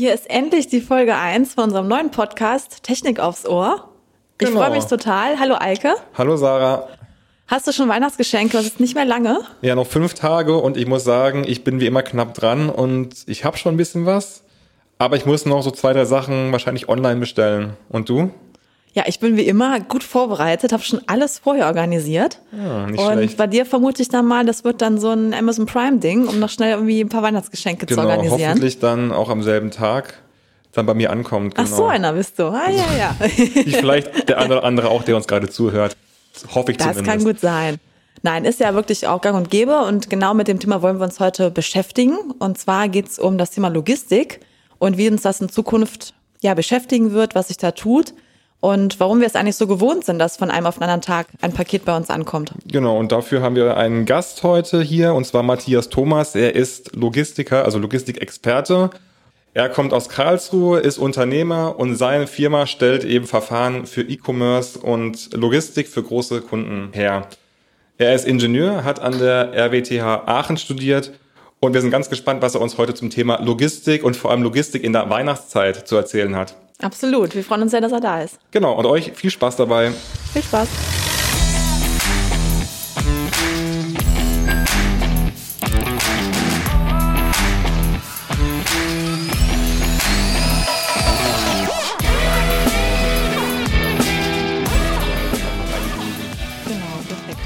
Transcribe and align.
Hier 0.00 0.14
ist 0.14 0.30
endlich 0.30 0.66
die 0.66 0.80
Folge 0.80 1.14
1 1.14 1.52
von 1.52 1.64
unserem 1.64 1.86
neuen 1.86 2.10
Podcast 2.10 2.82
Technik 2.82 3.20
aufs 3.20 3.44
Ohr. 3.44 3.90
Ich 4.40 4.46
Genau. 4.46 4.58
freue 4.62 4.70
mich 4.70 4.86
total. 4.86 5.38
Hallo 5.38 5.56
Eike. 5.60 5.92
Hallo 6.16 6.38
Sarah. 6.38 6.88
Hast 7.48 7.66
du 7.66 7.72
schon 7.72 7.86
Weihnachtsgeschenke? 7.90 8.56
Es 8.56 8.64
ist 8.64 8.80
nicht 8.80 8.94
mehr 8.94 9.04
lange. 9.04 9.40
Ja, 9.60 9.74
noch 9.74 9.86
fünf 9.86 10.14
Tage 10.14 10.56
und 10.56 10.78
ich 10.78 10.86
muss 10.86 11.04
sagen, 11.04 11.44
ich 11.46 11.64
bin 11.64 11.80
wie 11.80 11.86
immer 11.86 12.02
knapp 12.02 12.32
dran 12.32 12.70
und 12.70 13.14
ich 13.26 13.44
habe 13.44 13.58
schon 13.58 13.74
ein 13.74 13.76
bisschen 13.76 14.06
was. 14.06 14.42
Aber 14.96 15.16
ich 15.18 15.26
muss 15.26 15.44
noch 15.44 15.60
so 15.62 15.70
zwei, 15.70 15.92
drei 15.92 16.06
Sachen 16.06 16.50
wahrscheinlich 16.50 16.88
online 16.88 17.20
bestellen. 17.20 17.76
Und 17.90 18.08
du? 18.08 18.30
Ja, 18.92 19.04
ich 19.06 19.20
bin 19.20 19.36
wie 19.36 19.46
immer 19.46 19.78
gut 19.80 20.02
vorbereitet, 20.02 20.72
habe 20.72 20.82
schon 20.82 21.00
alles 21.06 21.38
vorher 21.38 21.66
organisiert. 21.66 22.40
Ja, 22.50 22.86
nicht 22.88 22.98
Und 23.00 23.12
schlecht. 23.12 23.36
bei 23.36 23.46
dir 23.46 23.64
vermute 23.64 24.02
ich 24.02 24.08
dann 24.08 24.26
mal, 24.26 24.44
das 24.44 24.64
wird 24.64 24.82
dann 24.82 24.98
so 24.98 25.10
ein 25.10 25.32
Amazon 25.32 25.66
Prime-Ding, 25.66 26.26
um 26.26 26.40
noch 26.40 26.48
schnell 26.50 26.72
irgendwie 26.72 27.00
ein 27.00 27.08
paar 27.08 27.22
Weihnachtsgeschenke 27.22 27.86
zu 27.86 27.94
Genau, 27.94 28.08
organisieren. 28.08 28.48
hoffentlich 28.50 28.80
dann 28.80 29.12
auch 29.12 29.28
am 29.30 29.42
selben 29.44 29.70
Tag 29.70 30.14
dann 30.72 30.86
bei 30.86 30.94
mir 30.94 31.10
ankommt. 31.10 31.54
Ach 31.56 31.64
Genau. 31.64 31.76
so, 31.76 31.86
einer 31.86 32.12
bist 32.14 32.38
du. 32.40 32.44
Ah, 32.48 32.68
ja, 32.68 32.84
ja. 32.98 33.16
Wie 33.36 33.70
vielleicht 33.72 34.28
der 34.28 34.38
andere, 34.38 34.64
andere 34.64 34.88
auch, 34.88 35.04
der 35.04 35.14
uns 35.16 35.28
gerade 35.28 35.48
zuhört. 35.48 35.96
Hoffe 36.54 36.72
ich 36.72 36.78
Das 36.78 36.88
zumindest. 36.96 37.06
kann 37.16 37.24
gut 37.24 37.38
sein. 37.40 37.76
Nein, 38.22 38.44
ist 38.44 38.58
ja 38.60 38.74
wirklich 38.74 39.06
auch 39.06 39.20
gang 39.20 39.36
und 39.36 39.50
gäbe 39.50 39.82
und 39.82 40.10
genau 40.10 40.34
mit 40.34 40.46
dem 40.48 40.58
Thema 40.58 40.82
wollen 40.82 40.98
wir 40.98 41.04
uns 41.04 41.20
heute 41.20 41.50
beschäftigen. 41.52 42.16
Und 42.40 42.58
zwar 42.58 42.88
geht's 42.88 43.18
um 43.20 43.38
das 43.38 43.50
Thema 43.52 43.68
Logistik 43.68 44.40
und 44.78 44.98
wie 44.98 45.08
uns 45.08 45.22
das 45.22 45.40
in 45.40 45.48
Zukunft 45.48 46.12
ja 46.42 46.54
beschäftigen 46.54 47.12
wird, 47.12 47.34
was 47.36 47.48
sich 47.48 47.56
da 47.56 47.70
tut 47.70 48.14
und 48.60 49.00
warum 49.00 49.20
wir 49.20 49.26
es 49.26 49.36
eigentlich 49.36 49.56
so 49.56 49.66
gewohnt 49.66 50.04
sind, 50.04 50.18
dass 50.18 50.36
von 50.36 50.50
einem 50.50 50.66
auf 50.66 50.76
den 50.76 50.84
anderen 50.84 51.00
Tag 51.00 51.26
ein 51.40 51.52
Paket 51.52 51.84
bei 51.84 51.96
uns 51.96 52.10
ankommt. 52.10 52.52
Genau, 52.66 52.98
und 52.98 53.10
dafür 53.10 53.40
haben 53.40 53.56
wir 53.56 53.76
einen 53.76 54.04
Gast 54.04 54.42
heute 54.42 54.82
hier, 54.82 55.14
und 55.14 55.26
zwar 55.26 55.42
Matthias 55.42 55.88
Thomas. 55.88 56.34
Er 56.34 56.54
ist 56.54 56.94
Logistiker, 56.94 57.64
also 57.64 57.78
Logistikexperte. 57.78 58.90
Er 59.52 59.68
kommt 59.68 59.92
aus 59.92 60.08
Karlsruhe, 60.08 60.78
ist 60.78 60.98
Unternehmer 60.98 61.76
und 61.78 61.96
seine 61.96 62.26
Firma 62.26 62.66
stellt 62.66 63.04
eben 63.04 63.26
Verfahren 63.26 63.86
für 63.86 64.02
E-Commerce 64.02 64.78
und 64.78 65.34
Logistik 65.34 65.88
für 65.88 66.02
große 66.02 66.42
Kunden 66.42 66.92
her. 66.92 67.26
Er 67.98 68.14
ist 68.14 68.26
Ingenieur, 68.26 68.84
hat 68.84 69.00
an 69.00 69.18
der 69.18 69.52
RWTH 69.54 70.28
Aachen 70.28 70.56
studiert 70.56 71.12
und 71.60 71.74
wir 71.74 71.80
sind 71.80 71.90
ganz 71.90 72.08
gespannt, 72.08 72.42
was 72.42 72.54
er 72.54 72.60
uns 72.60 72.78
heute 72.78 72.94
zum 72.94 73.10
Thema 73.10 73.42
Logistik 73.42 74.04
und 74.04 74.16
vor 74.16 74.30
allem 74.30 74.42
Logistik 74.42 74.84
in 74.84 74.92
der 74.92 75.10
Weihnachtszeit 75.10 75.88
zu 75.88 75.96
erzählen 75.96 76.36
hat. 76.36 76.54
Absolut. 76.82 77.34
Wir 77.34 77.44
freuen 77.44 77.62
uns 77.62 77.70
sehr, 77.72 77.80
dass 77.80 77.92
er 77.92 78.00
da 78.00 78.22
ist. 78.22 78.38
Genau, 78.50 78.74
und 78.76 78.86
euch 78.86 79.12
viel 79.12 79.30
Spaß 79.30 79.56
dabei. 79.56 79.92
Viel 80.32 80.42
Spaß. 80.42 80.68
Genau, 96.64 96.78
perfekt. 97.08 97.38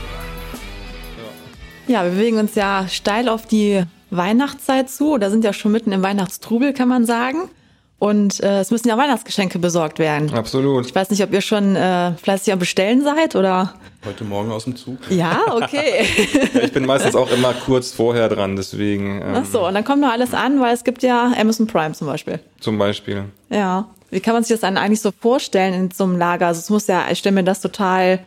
Ja, 1.87 2.05
wir 2.05 2.11
bewegen 2.11 2.39
uns 2.39 2.55
ja 2.55 2.87
steil 2.89 3.29
auf 3.29 3.47
die 3.47 3.83
Weihnachtszeit 4.11 4.89
zu 4.91 5.13
oder 5.15 5.31
sind 5.31 5.45
ja 5.45 5.53
schon 5.53 5.73
mitten 5.73 5.93
im 5.93 6.03
Weihnachtstrubel, 6.03 6.73
kann 6.73 6.89
man 6.89 7.05
sagen. 7.05 7.51
Und 7.99 8.43
äh, 8.43 8.61
es 8.61 8.71
müssen 8.71 8.89
ja 8.89 8.99
Weihnachtsgeschenke 8.99 9.59
besorgt 9.59 9.99
werden. 9.99 10.33
Absolut. 10.35 10.85
Ich 10.87 10.95
weiß 10.95 11.11
nicht, 11.11 11.23
ob 11.23 11.33
ihr 11.33 11.41
schon 11.41 11.77
äh, 11.77 12.13
fleißig 12.17 12.53
am 12.53 12.59
Bestellen 12.59 13.03
seid 13.03 13.35
oder. 13.37 13.75
Heute 14.05 14.25
Morgen 14.25 14.51
aus 14.51 14.65
dem 14.65 14.77
Zug. 14.77 14.99
Ja, 15.11 15.41
okay. 15.53 16.05
Ja, 16.55 16.61
ich 16.63 16.73
bin 16.73 16.85
meistens 16.85 17.15
auch 17.17 17.31
immer 17.31 17.55
kurz 17.55 17.93
vorher 17.93 18.29
dran, 18.29 18.57
deswegen 18.57 19.23
ähm, 19.23 19.35
Ach 19.37 19.45
so, 19.47 19.67
und 19.67 19.75
dann 19.75 19.85
kommt 19.85 20.03
noch 20.03 20.11
alles 20.11 20.35
an, 20.35 20.61
weil 20.61 20.75
es 20.75 20.85
gibt 20.85 21.03
ja 21.03 21.33
Amazon 21.39 21.67
Prime 21.67 21.95
zum 21.95 22.07
Beispiel. 22.09 22.41
zum 22.61 22.77
Beispiel. 22.79 23.25
Ja. 23.49 23.87
Wie 24.11 24.21
kann 24.21 24.35
man 24.35 24.43
sich 24.45 24.51
das 24.53 24.61
dann 24.61 24.77
eigentlich 24.77 25.01
so 25.01 25.11
vorstellen 25.19 25.73
in 25.75 25.91
so 25.91 26.05
einem 26.05 26.19
Lager? 26.19 26.49
Also 26.49 26.61
es 26.61 26.71
muss 26.71 26.87
ja, 26.87 27.05
ich 27.11 27.19
stelle 27.21 27.35
mir 27.37 27.45
das 27.45 27.61
total 27.61 28.21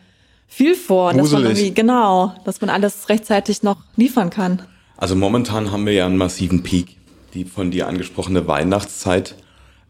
viel 0.48 0.74
vor. 0.74 1.10
und 1.10 1.18
Dass 1.18 1.30
man 1.30 1.42
irgendwie, 1.44 1.72
genau, 1.72 2.34
dass 2.44 2.60
man 2.60 2.70
alles 2.70 3.08
rechtzeitig 3.08 3.62
noch 3.62 3.76
liefern 3.96 4.30
kann. 4.30 4.62
Also 4.96 5.14
momentan 5.14 5.70
haben 5.70 5.86
wir 5.86 5.92
ja 5.92 6.06
einen 6.06 6.16
massiven 6.16 6.62
Peak, 6.62 6.96
die 7.34 7.44
von 7.44 7.70
dir 7.70 7.86
angesprochene 7.86 8.48
Weihnachtszeit. 8.48 9.36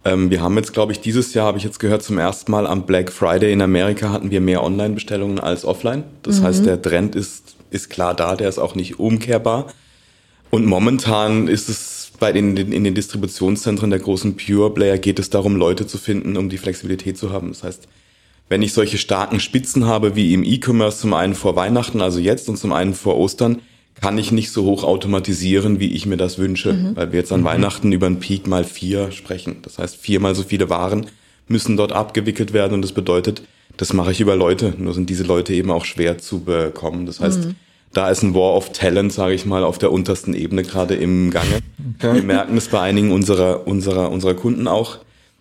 Ähm, 0.04 0.30
wir 0.30 0.40
haben 0.40 0.56
jetzt, 0.56 0.72
glaube 0.72 0.92
ich, 0.92 1.00
dieses 1.00 1.34
Jahr, 1.34 1.46
habe 1.46 1.58
ich 1.58 1.64
jetzt 1.64 1.80
gehört, 1.80 2.02
zum 2.02 2.18
ersten 2.18 2.50
Mal 2.52 2.66
am 2.66 2.86
Black 2.86 3.12
Friday 3.12 3.52
in 3.52 3.62
Amerika 3.62 4.10
hatten 4.10 4.30
wir 4.30 4.40
mehr 4.40 4.62
Online-Bestellungen 4.62 5.40
als 5.40 5.64
offline. 5.64 6.04
Das 6.22 6.42
heißt, 6.42 6.64
der 6.66 6.80
Trend 6.80 7.14
ist, 7.16 7.56
ist 7.70 7.90
klar 7.90 8.14
da, 8.14 8.36
der 8.36 8.48
ist 8.48 8.58
auch 8.58 8.74
nicht 8.74 8.98
umkehrbar. 8.98 9.66
Und 10.50 10.66
momentan 10.66 11.48
ist 11.48 11.68
es 11.68 12.12
bei 12.18 12.32
den, 12.32 12.56
in 12.56 12.84
den 12.84 12.94
Distributionszentren 12.94 13.90
der 13.90 13.98
großen 13.98 14.36
Pure 14.36 14.72
Player 14.74 14.98
geht 14.98 15.18
es 15.18 15.30
darum, 15.30 15.56
Leute 15.56 15.86
zu 15.86 15.98
finden, 15.98 16.36
um 16.36 16.48
die 16.48 16.58
Flexibilität 16.58 17.18
zu 17.18 17.32
haben. 17.32 17.48
Das 17.48 17.62
heißt, 17.62 17.88
wenn 18.48 18.62
ich 18.62 18.72
solche 18.72 18.98
starken 18.98 19.40
Spitzen 19.40 19.86
habe 19.86 20.16
wie 20.16 20.32
im 20.32 20.42
E-Commerce 20.42 20.98
zum 20.98 21.14
einen 21.14 21.34
vor 21.34 21.54
Weihnachten, 21.54 22.00
also 22.00 22.18
jetzt, 22.18 22.48
und 22.48 22.56
zum 22.56 22.72
einen 22.72 22.94
vor 22.94 23.16
Ostern, 23.16 23.60
kann 24.00 24.18
ich 24.18 24.32
nicht 24.32 24.50
so 24.50 24.64
hoch 24.64 24.84
automatisieren, 24.84 25.80
wie 25.80 25.92
ich 25.92 26.06
mir 26.06 26.16
das 26.16 26.38
wünsche, 26.38 26.92
weil 26.94 27.12
wir 27.12 27.18
jetzt 27.18 27.32
an 27.32 27.44
Weihnachten 27.44 27.92
über 27.92 28.06
einen 28.06 28.20
Peak 28.20 28.46
mal 28.46 28.64
vier 28.64 29.10
sprechen. 29.12 29.56
Das 29.62 29.78
heißt, 29.78 29.96
viermal 29.96 30.34
so 30.34 30.42
viele 30.42 30.70
Waren 30.70 31.06
müssen 31.48 31.76
dort 31.76 31.92
abgewickelt 31.92 32.52
werden 32.52 32.74
und 32.74 32.82
das 32.82 32.92
bedeutet, 32.92 33.42
das 33.76 33.92
mache 33.92 34.12
ich 34.12 34.20
über 34.20 34.36
Leute. 34.36 34.74
Nur 34.76 34.94
sind 34.94 35.08
diese 35.08 35.24
Leute 35.24 35.54
eben 35.54 35.70
auch 35.70 35.84
schwer 35.84 36.18
zu 36.18 36.40
bekommen. 36.40 37.06
Das 37.06 37.20
heißt, 37.20 37.48
da 37.92 38.10
ist 38.10 38.22
ein 38.22 38.34
War 38.34 38.54
of 38.54 38.72
Talent, 38.72 39.12
sage 39.12 39.34
ich 39.34 39.46
mal, 39.46 39.64
auf 39.64 39.78
der 39.78 39.90
untersten 39.92 40.34
Ebene 40.34 40.62
gerade 40.62 40.94
im 40.94 41.30
Gange. 41.30 41.60
Wir 42.00 42.22
merken 42.22 42.56
es 42.56 42.68
bei 42.68 42.80
einigen 42.80 43.10
unserer, 43.12 43.66
unserer, 43.66 44.10
unserer 44.10 44.34
Kunden 44.34 44.68
auch. 44.68 44.98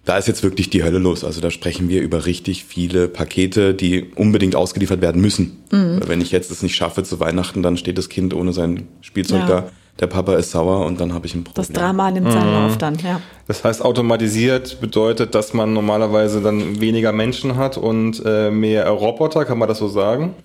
Da 0.08 0.18
ist 0.18 0.28
jetzt 0.30 0.42
wirklich 0.42 0.70
die 0.70 0.84
Hölle 0.84 1.00
los. 1.00 1.26
Also 1.26 1.42
da 1.42 1.52
sprechen 1.52 1.90
wir 1.90 2.02
über 2.02 2.26
richtig 2.26 2.64
viele 2.64 3.10
Pakete, 3.10 3.74
die 3.74 4.06
unbedingt 4.16 4.56
ausgeliefert 4.56 5.02
werden 5.02 5.22
müssen. 5.22 5.58
Weil 5.70 6.08
wenn 6.08 6.22
ich 6.22 6.32
jetzt 6.32 6.50
es 6.50 6.64
nicht 6.64 6.76
schaffe 6.78 7.04
zu 7.04 7.20
Weihnachten, 7.20 7.62
dann 7.62 7.76
steht 7.76 7.98
das 7.98 8.08
Kind 8.08 8.34
ohne 8.34 8.54
sein 8.54 8.88
Spielzeug 9.02 9.42
Ja. 9.42 9.48
da. 9.48 9.70
Der 10.00 10.08
Papa 10.08 10.36
ist 10.36 10.52
sauer 10.52 10.86
und 10.86 11.02
dann 11.02 11.14
habe 11.14 11.26
ich 11.26 11.36
ein 11.36 11.44
Problem. 11.44 11.66
Das 11.68 11.74
Drama 11.74 12.10
nimmt 12.10 12.32
seinen 12.32 12.54
Lauf 12.54 12.78
dann, 12.78 12.98
ja. 13.00 13.20
Das 13.48 13.66
heißt, 13.66 13.84
automatisiert 13.84 14.80
bedeutet, 14.80 15.36
dass 15.36 15.54
man 15.54 15.74
normalerweise 15.74 16.40
dann 16.40 16.80
weniger 16.80 17.12
Menschen 17.12 17.58
hat 17.58 17.78
und 17.78 18.22
äh, 18.26 18.50
mehr 18.50 18.88
Roboter, 18.90 19.44
kann 19.44 19.58
man 19.58 19.68
das 19.68 19.80
so 19.80 19.90
sagen? 19.90 20.36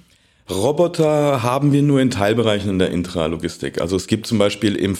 Roboter 0.50 1.42
haben 1.42 1.70
wir 1.72 1.82
nur 1.82 2.00
in 2.00 2.10
Teilbereichen 2.10 2.68
in 2.70 2.78
der 2.80 2.90
Intralogistik. 2.90 3.80
Also 3.80 3.94
es 3.94 4.06
gibt 4.08 4.26
zum 4.26 4.38
Beispiel 4.38 4.74
im 4.74 4.96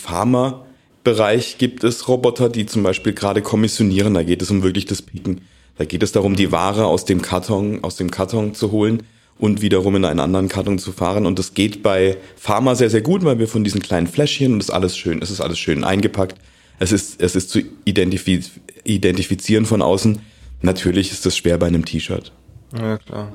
Pharma-Bereich 1.05 1.59
gibt 1.59 1.85
es 1.85 2.09
Roboter, 2.09 2.49
die 2.49 2.67
zum 2.67 2.83
Beispiel 2.83 3.13
gerade 3.13 3.43
kommissionieren. 3.43 4.15
Da 4.15 4.23
geht 4.23 4.43
es 4.43 4.51
um 4.51 4.63
wirklich 4.63 4.87
das 4.87 5.03
Picken. 5.03 5.43
Da 5.77 5.85
geht 5.85 6.03
es 6.03 6.13
darum, 6.13 6.37
die 6.37 6.53
Ware 6.53 6.87
aus 6.87 7.05
dem 7.05 7.23
Karton, 7.23 7.83
aus 7.83 7.97
dem 7.97 8.11
Karton 8.11 8.55
zu 8.55 8.71
holen 8.71 9.03
und 9.39 9.63
wiederum 9.63 9.97
in 9.97 10.05
einen 10.05 10.21
anderen 10.21 10.49
Karton 10.49 10.79
zu 10.79 10.93
fahren. 10.93 11.27
Und 11.27 11.39
das 11.39 11.55
geht 11.55 11.83
bei 11.83 12.17
Pharma 12.37 12.75
sehr, 12.75 12.91
sehr 12.91 13.01
gut, 13.01 13.25
weil 13.25 13.39
wir 13.39 13.49
von 13.49 13.65
diesen 13.65 13.83
kleinen 13.83 14.07
Fläschchen 14.07 14.53
und 14.53 14.59
das 14.61 14.69
ist 14.69 14.75
alles 14.75 14.97
schön, 14.97 15.21
es 15.23 15.31
ist 15.31 15.41
alles 15.41 15.59
schön 15.59 15.83
eingepackt. 15.83 16.37
Es 16.79 16.93
ist, 16.93 17.21
es 17.21 17.37
ist 17.37 17.51
zu 17.51 17.61
identifiz 17.85 18.51
identifizieren 18.85 19.65
von 19.65 19.81
außen. 19.81 20.19
Natürlich 20.63 21.13
ist 21.13 21.25
das 21.25 21.37
schwer 21.37 21.57
bei 21.57 21.67
einem 21.67 21.85
T-Shirt. 21.85 22.33
Ja, 22.77 22.99
klar. 22.99 23.33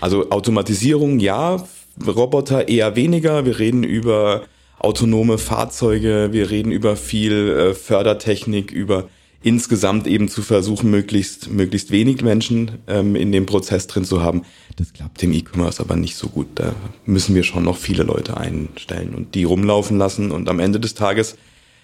Also 0.00 0.30
Automatisierung 0.30 1.18
ja, 1.18 1.62
Roboter 2.06 2.68
eher 2.68 2.96
weniger. 2.96 3.44
Wir 3.44 3.58
reden 3.58 3.82
über 3.82 4.46
autonome 4.80 5.38
Fahrzeuge, 5.38 6.30
wir 6.32 6.50
reden 6.50 6.72
über 6.72 6.96
viel 6.96 7.50
äh, 7.50 7.74
Fördertechnik, 7.74 8.72
über 8.72 9.08
insgesamt 9.42 10.06
eben 10.06 10.28
zu 10.28 10.42
versuchen, 10.42 10.90
möglichst, 10.90 11.50
möglichst 11.50 11.90
wenig 11.90 12.22
Menschen 12.22 12.72
ähm, 12.86 13.16
in 13.16 13.32
dem 13.32 13.46
Prozess 13.46 13.86
drin 13.86 14.04
zu 14.04 14.22
haben. 14.22 14.42
Das 14.76 14.92
klappt 14.92 15.22
im 15.22 15.32
E-Commerce 15.32 15.80
aber 15.80 15.96
nicht 15.96 16.16
so 16.16 16.28
gut. 16.28 16.46
Da 16.56 16.74
müssen 17.06 17.34
wir 17.34 17.42
schon 17.42 17.64
noch 17.64 17.76
viele 17.76 18.02
Leute 18.02 18.36
einstellen 18.36 19.14
und 19.14 19.34
die 19.34 19.44
rumlaufen 19.44 19.98
lassen. 19.98 20.30
Und 20.30 20.48
am 20.48 20.60
Ende 20.60 20.80
des 20.80 20.94
Tages 20.94 21.36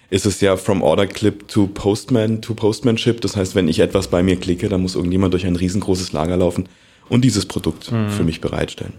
ist 0.09 0.25
es 0.25 0.39
ja 0.41 0.55
from 0.55 0.81
Order 0.81 1.07
Clip 1.07 1.47
to 1.47 1.67
Postman 1.67 2.41
to 2.41 2.53
Postmanship. 2.53 3.21
Das 3.21 3.35
heißt, 3.35 3.55
wenn 3.55 3.67
ich 3.67 3.79
etwas 3.79 4.07
bei 4.07 4.21
mir 4.21 4.37
klicke, 4.37 4.69
dann 4.69 4.81
muss 4.81 4.95
irgendjemand 4.95 5.33
durch 5.33 5.45
ein 5.45 5.55
riesengroßes 5.55 6.13
Lager 6.13 6.37
laufen 6.37 6.69
und 7.09 7.25
dieses 7.25 7.45
Produkt 7.45 7.85
für 7.85 8.23
mich 8.23 8.41
bereitstellen. 8.41 8.93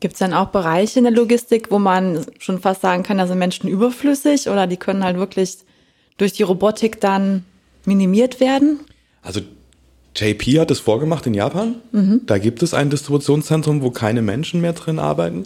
Gibt 0.00 0.14
es 0.14 0.18
dann 0.18 0.34
auch 0.34 0.48
Bereiche 0.48 0.98
in 0.98 1.04
der 1.04 1.12
Logistik, 1.12 1.70
wo 1.70 1.78
man 1.78 2.26
schon 2.38 2.60
fast 2.60 2.82
sagen 2.82 3.02
kann, 3.02 3.18
da 3.18 3.26
sind 3.26 3.38
Menschen 3.38 3.68
überflüssig 3.68 4.48
oder 4.48 4.66
die 4.66 4.76
können 4.76 5.02
halt 5.04 5.16
wirklich 5.16 5.58
durch 6.18 6.32
die 6.32 6.42
Robotik 6.42 7.00
dann 7.00 7.44
minimiert 7.84 8.40
werden? 8.40 8.80
Also 9.22 9.40
JP 10.16 10.60
hat 10.60 10.70
es 10.70 10.78
vorgemacht 10.80 11.26
in 11.26 11.34
Japan. 11.34 11.76
Da 12.26 12.38
gibt 12.38 12.62
es 12.62 12.74
ein 12.74 12.90
Distributionszentrum, 12.90 13.82
wo 13.82 13.90
keine 13.90 14.22
Menschen 14.22 14.60
mehr 14.60 14.72
drin 14.72 14.98
arbeiten. 14.98 15.44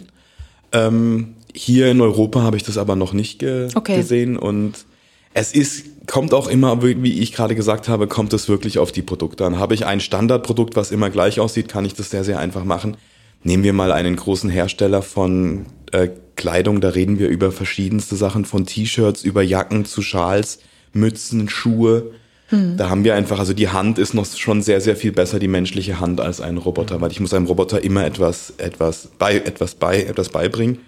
Ähm, 0.71 1.35
hier 1.53 1.89
in 1.89 2.01
Europa 2.01 2.41
habe 2.41 2.57
ich 2.57 2.63
das 2.63 2.77
aber 2.77 2.95
noch 2.95 3.13
nicht 3.13 3.39
ge 3.39 3.69
Okay. 3.73 3.95
gesehen 3.95 4.37
und 4.37 4.85
es 5.33 5.53
ist, 5.53 5.85
kommt 6.07 6.33
auch 6.33 6.47
immer, 6.47 6.83
wie 6.83 7.01
wie 7.01 7.19
ich 7.19 7.33
gerade 7.33 7.55
gesagt 7.55 7.87
habe, 7.87 8.07
kommt 8.07 8.33
es 8.33 8.49
wirklich 8.49 8.77
auf 8.79 8.91
die 8.91 9.01
Produkte 9.01 9.45
an. 9.45 9.57
Habe 9.57 9.73
ich 9.73 9.85
ein 9.85 9.99
Standardprodukt, 9.99 10.75
was 10.75 10.91
immer 10.91 11.09
gleich 11.09 11.39
aussieht, 11.39 11.69
kann 11.69 11.85
ich 11.85 11.93
das 11.93 12.09
sehr, 12.09 12.23
sehr 12.23 12.39
einfach 12.39 12.63
machen. 12.63 12.97
Nehmen 13.43 13.63
wir 13.63 13.73
mal 13.73 13.91
einen 13.91 14.15
großen 14.15 14.49
Hersteller 14.49 15.01
von 15.01 15.65
äh, 15.91 16.09
Kleidung, 16.35 16.81
da 16.81 16.89
reden 16.89 17.19
wir 17.19 17.27
über 17.29 17.51
verschiedenste 17.51 18.15
Sachen, 18.15 18.45
von 18.45 18.65
T-Shirts, 18.65 19.23
über 19.23 19.41
Jacken 19.41 19.85
zu 19.85 20.01
Schals, 20.01 20.59
Mützen, 20.93 21.49
Schuhe. 21.49 22.11
Mhm. 22.51 22.77
Da 22.77 22.89
haben 22.89 23.03
wir 23.03 23.15
einfach, 23.15 23.39
also 23.39 23.53
die 23.53 23.69
Hand 23.69 23.99
ist 23.99 24.13
noch 24.13 24.25
schon 24.25 24.61
sehr, 24.61 24.81
sehr 24.81 24.95
viel 24.95 25.11
besser, 25.11 25.39
die 25.39 25.47
menschliche 25.47 25.99
Hand 25.99 26.21
als 26.21 26.41
ein 26.41 26.57
Roboter, 26.57 27.01
weil 27.01 27.11
ich 27.11 27.19
muss 27.19 27.33
einem 27.33 27.45
Roboter 27.45 27.83
immer 27.83 28.05
etwas, 28.05 28.53
etwas 28.57 29.09
bei, 29.19 29.35
etwas 29.35 29.75
bei, 29.75 30.03
etwas 30.03 30.29
beibringen. 30.29 30.79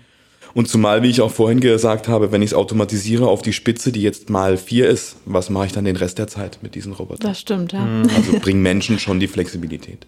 Und 0.54 0.68
zumal, 0.68 1.01
wie 1.04 1.09
ich 1.09 1.21
auch 1.21 1.31
vorhin 1.31 1.62
gesagt 1.62 2.07
habe, 2.07 2.31
wenn 2.31 2.42
ich 2.42 2.51
es 2.51 2.54
automatisiere 2.54 3.27
auf 3.27 3.42
die 3.42 3.54
Spitze, 3.54 3.92
die 3.92 4.01
jetzt 4.01 4.30
mal 4.30 4.57
vier 4.57 4.89
ist, 4.89 5.15
was 5.25 5.50
mache 5.50 5.68
ich 5.68 5.71
dann 5.71 5.86
den 5.86 5.95
Rest 5.95 6.18
der 6.18 6.27
Zeit 6.27 6.59
mit 6.62 6.75
diesen 6.75 6.92
Robotern? 6.94 7.30
Das 7.30 7.39
stimmt, 7.39 7.71
ja. 7.71 7.86
Also 8.15 8.39
bringen 8.39 8.62
Menschen 8.63 9.00
schon 9.00 9.19
die 9.19 9.27
Flexibilität. 9.27 10.07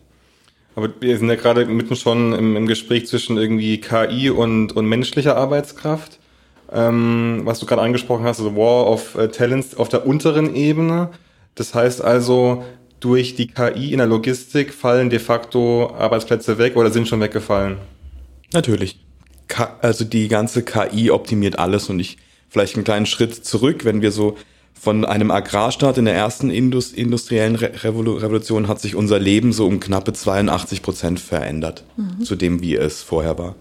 Aber 0.75 0.90
wir 1.00 1.18
sind 1.18 1.30
ja 1.30 1.36
gerade 1.36 1.66
mitten 1.66 1.96
schon 1.96 2.34
im, 2.34 2.56
im 2.56 2.68
Gespräch 2.68 3.08
zwischen 3.08 3.38
irgendwie 3.38 3.80
KI 3.80 4.30
und, 4.30 4.75
und 4.75 4.88
menschlicher 4.88 5.38
Arbeitskraft. 5.38 6.20
Ähm, 6.72 7.42
was 7.44 7.60
du 7.60 7.66
gerade 7.66 7.81
angesprochen 7.81 8.25
hast, 8.25 8.40
also 8.40 8.56
War 8.56 8.88
of 8.88 9.16
äh, 9.16 9.28
Talents 9.28 9.78
auf 9.78 9.90
der 9.90 10.08
unteren 10.08 10.56
Ebene. 10.56 11.10
Das 11.54 11.75
heißt 11.75 12.02
also, 12.02 12.64
durch 13.00 13.36
die 13.36 13.48
KI 13.48 13.92
in 13.92 14.00
der 14.00 14.08
Logistik 14.08 14.74
fallen 14.74 15.10
de 15.10 15.20
facto 15.20 15.94
Arbeitsplätze 15.96 16.58
weg 16.58 16.75
oder 16.75 16.90
sind 16.90 17.08
schon 17.08 17.20
weggefallen? 17.20 17.78
Natürlich. 18.54 19.00
also 19.81 20.06
die 20.06 20.28
ganze 20.30 20.64
KI 20.64 21.12
optimiert 21.12 21.60
alles 21.60 21.90
und 21.90 22.00
ich 22.00 22.18
vielleicht 22.50 22.75
einen 22.75 22.86
kleinen 22.86 23.06
Schritt 23.06 23.34
zurück, 23.46 23.84
wenn 23.84 24.02
wir 24.02 24.12
so 24.12 24.38
von 24.84 25.06
einem 25.06 25.32
Agrarstaat 25.32 25.98
in 25.98 26.04
der 26.04 26.14
ersten 26.14 26.50
Indust 26.50 26.94
industriellen 26.94 27.56
Re 27.56 27.72
Revolution 27.86 28.68
hat 28.68 28.82
sich 28.82 28.96
unser 28.96 29.18
Leben 29.18 29.54
so 29.54 29.66
um 29.66 29.80
knappe 29.80 30.12
82 30.12 30.82
Prozent 30.82 31.22
verändert, 31.22 31.86
mhm. 31.96 32.26
zu 32.26 32.36
dem, 32.36 32.62
wie 32.62 32.76
es 32.76 33.02
vorher 33.02 33.38
war. 33.38 33.56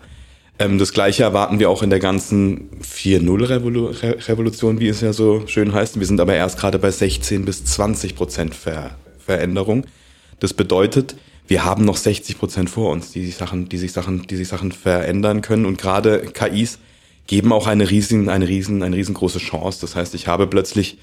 Ähm, 0.58 0.78
das 0.78 0.92
gleiche 0.92 1.22
erwarten 1.22 1.60
wir 1.60 1.70
auch 1.70 1.84
in 1.84 1.90
der 1.90 2.00
ganzen 2.00 2.70
4.0-Revolution, 2.80 4.80
wie 4.80 4.88
es 4.88 5.00
ja 5.00 5.12
so 5.12 5.44
schön 5.46 5.72
heißt. 5.72 6.00
Wir 6.00 6.06
sind 6.06 6.20
aber 6.20 6.34
erst 6.34 6.58
gerade 6.58 6.80
bei 6.80 6.90
16 6.90 7.44
bis 7.44 7.64
20 7.66 8.16
Prozent 8.16 8.56
Ver 8.56 8.90
Veränderung. 9.24 9.86
Das 10.40 10.52
bedeutet, 10.52 11.14
wir 11.46 11.64
haben 11.64 11.84
noch 11.84 11.98
60 11.98 12.36
Prozent 12.36 12.68
vor 12.68 12.90
uns, 12.90 13.12
die 13.12 13.24
sich 13.24 13.36
Sachen, 13.36 13.68
die 13.68 13.78
sich 13.78 13.92
Sachen, 13.92 14.26
die 14.26 14.34
sich 14.34 14.48
Sachen 14.48 14.72
verändern 14.72 15.40
können. 15.40 15.66
Und 15.66 15.78
gerade 15.78 16.18
KIs 16.18 16.80
geben 17.28 17.52
auch 17.52 17.68
eine 17.68 17.88
riesen, 17.88 18.28
eine 18.28 18.48
riesen, 18.48 18.82
eine 18.82 18.96
riesengroße 18.96 19.38
Chance. 19.38 19.78
Das 19.82 19.94
heißt, 19.94 20.16
ich 20.16 20.26
habe 20.26 20.48
plötzlich 20.48 20.98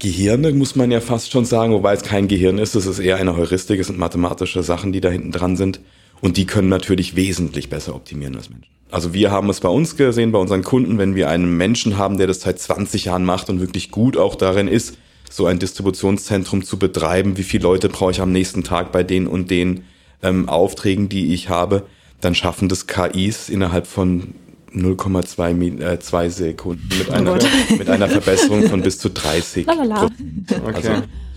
Gehirne, 0.00 0.52
muss 0.52 0.74
man 0.74 0.90
ja 0.90 1.00
fast 1.00 1.30
schon 1.30 1.44
sagen, 1.44 1.72
wobei 1.72 1.92
es 1.92 2.02
kein 2.02 2.26
Gehirn 2.26 2.58
ist, 2.58 2.74
es 2.74 2.86
ist 2.86 2.98
eher 2.98 3.16
eine 3.16 3.36
Heuristik, 3.36 3.78
es 3.78 3.86
sind 3.86 3.98
mathematische 3.98 4.62
Sachen, 4.62 4.92
die 4.92 5.00
da 5.00 5.10
hinten 5.10 5.30
dran 5.30 5.56
sind. 5.56 5.80
Und 6.20 6.36
die 6.36 6.46
können 6.46 6.68
natürlich 6.68 7.16
wesentlich 7.16 7.70
besser 7.70 7.94
optimieren 7.94 8.34
als 8.36 8.50
Menschen. 8.50 8.70
Also 8.90 9.14
wir 9.14 9.30
haben 9.30 9.48
es 9.48 9.60
bei 9.60 9.68
uns 9.68 9.96
gesehen, 9.96 10.32
bei 10.32 10.38
unseren 10.38 10.64
Kunden, 10.64 10.98
wenn 10.98 11.14
wir 11.14 11.28
einen 11.28 11.56
Menschen 11.56 11.96
haben, 11.96 12.18
der 12.18 12.26
das 12.26 12.40
seit 12.40 12.58
20 12.58 13.04
Jahren 13.04 13.24
macht 13.24 13.48
und 13.48 13.60
wirklich 13.60 13.90
gut 13.90 14.16
auch 14.16 14.34
darin 14.34 14.68
ist, 14.68 14.96
so 15.30 15.46
ein 15.46 15.60
Distributionszentrum 15.60 16.64
zu 16.64 16.78
betreiben, 16.78 17.36
wie 17.36 17.44
viele 17.44 17.62
Leute 17.62 17.88
brauche 17.88 18.10
ich 18.10 18.20
am 18.20 18.32
nächsten 18.32 18.64
Tag 18.64 18.90
bei 18.90 19.04
den 19.04 19.28
und 19.28 19.50
den 19.50 19.84
ähm, 20.22 20.48
Aufträgen, 20.48 21.08
die 21.08 21.32
ich 21.32 21.48
habe, 21.48 21.84
dann 22.20 22.34
schaffen 22.34 22.68
das 22.68 22.86
KIs 22.86 23.48
innerhalb 23.48 23.86
von 23.86 24.34
0,2 24.74 25.80
äh, 25.80 25.98
zwei 26.00 26.28
Sekunden 26.28 26.88
mit 26.98 27.08
oh 27.10 27.12
einer, 27.12 27.38
mit 27.76 27.88
einer 27.88 28.08
Verbesserung 28.08 28.68
von 28.68 28.82
bis 28.82 28.98
zu 28.98 29.10
30 29.10 29.66
Prozent. 29.66 29.92
Okay. 30.48 30.72
Also 30.74 30.90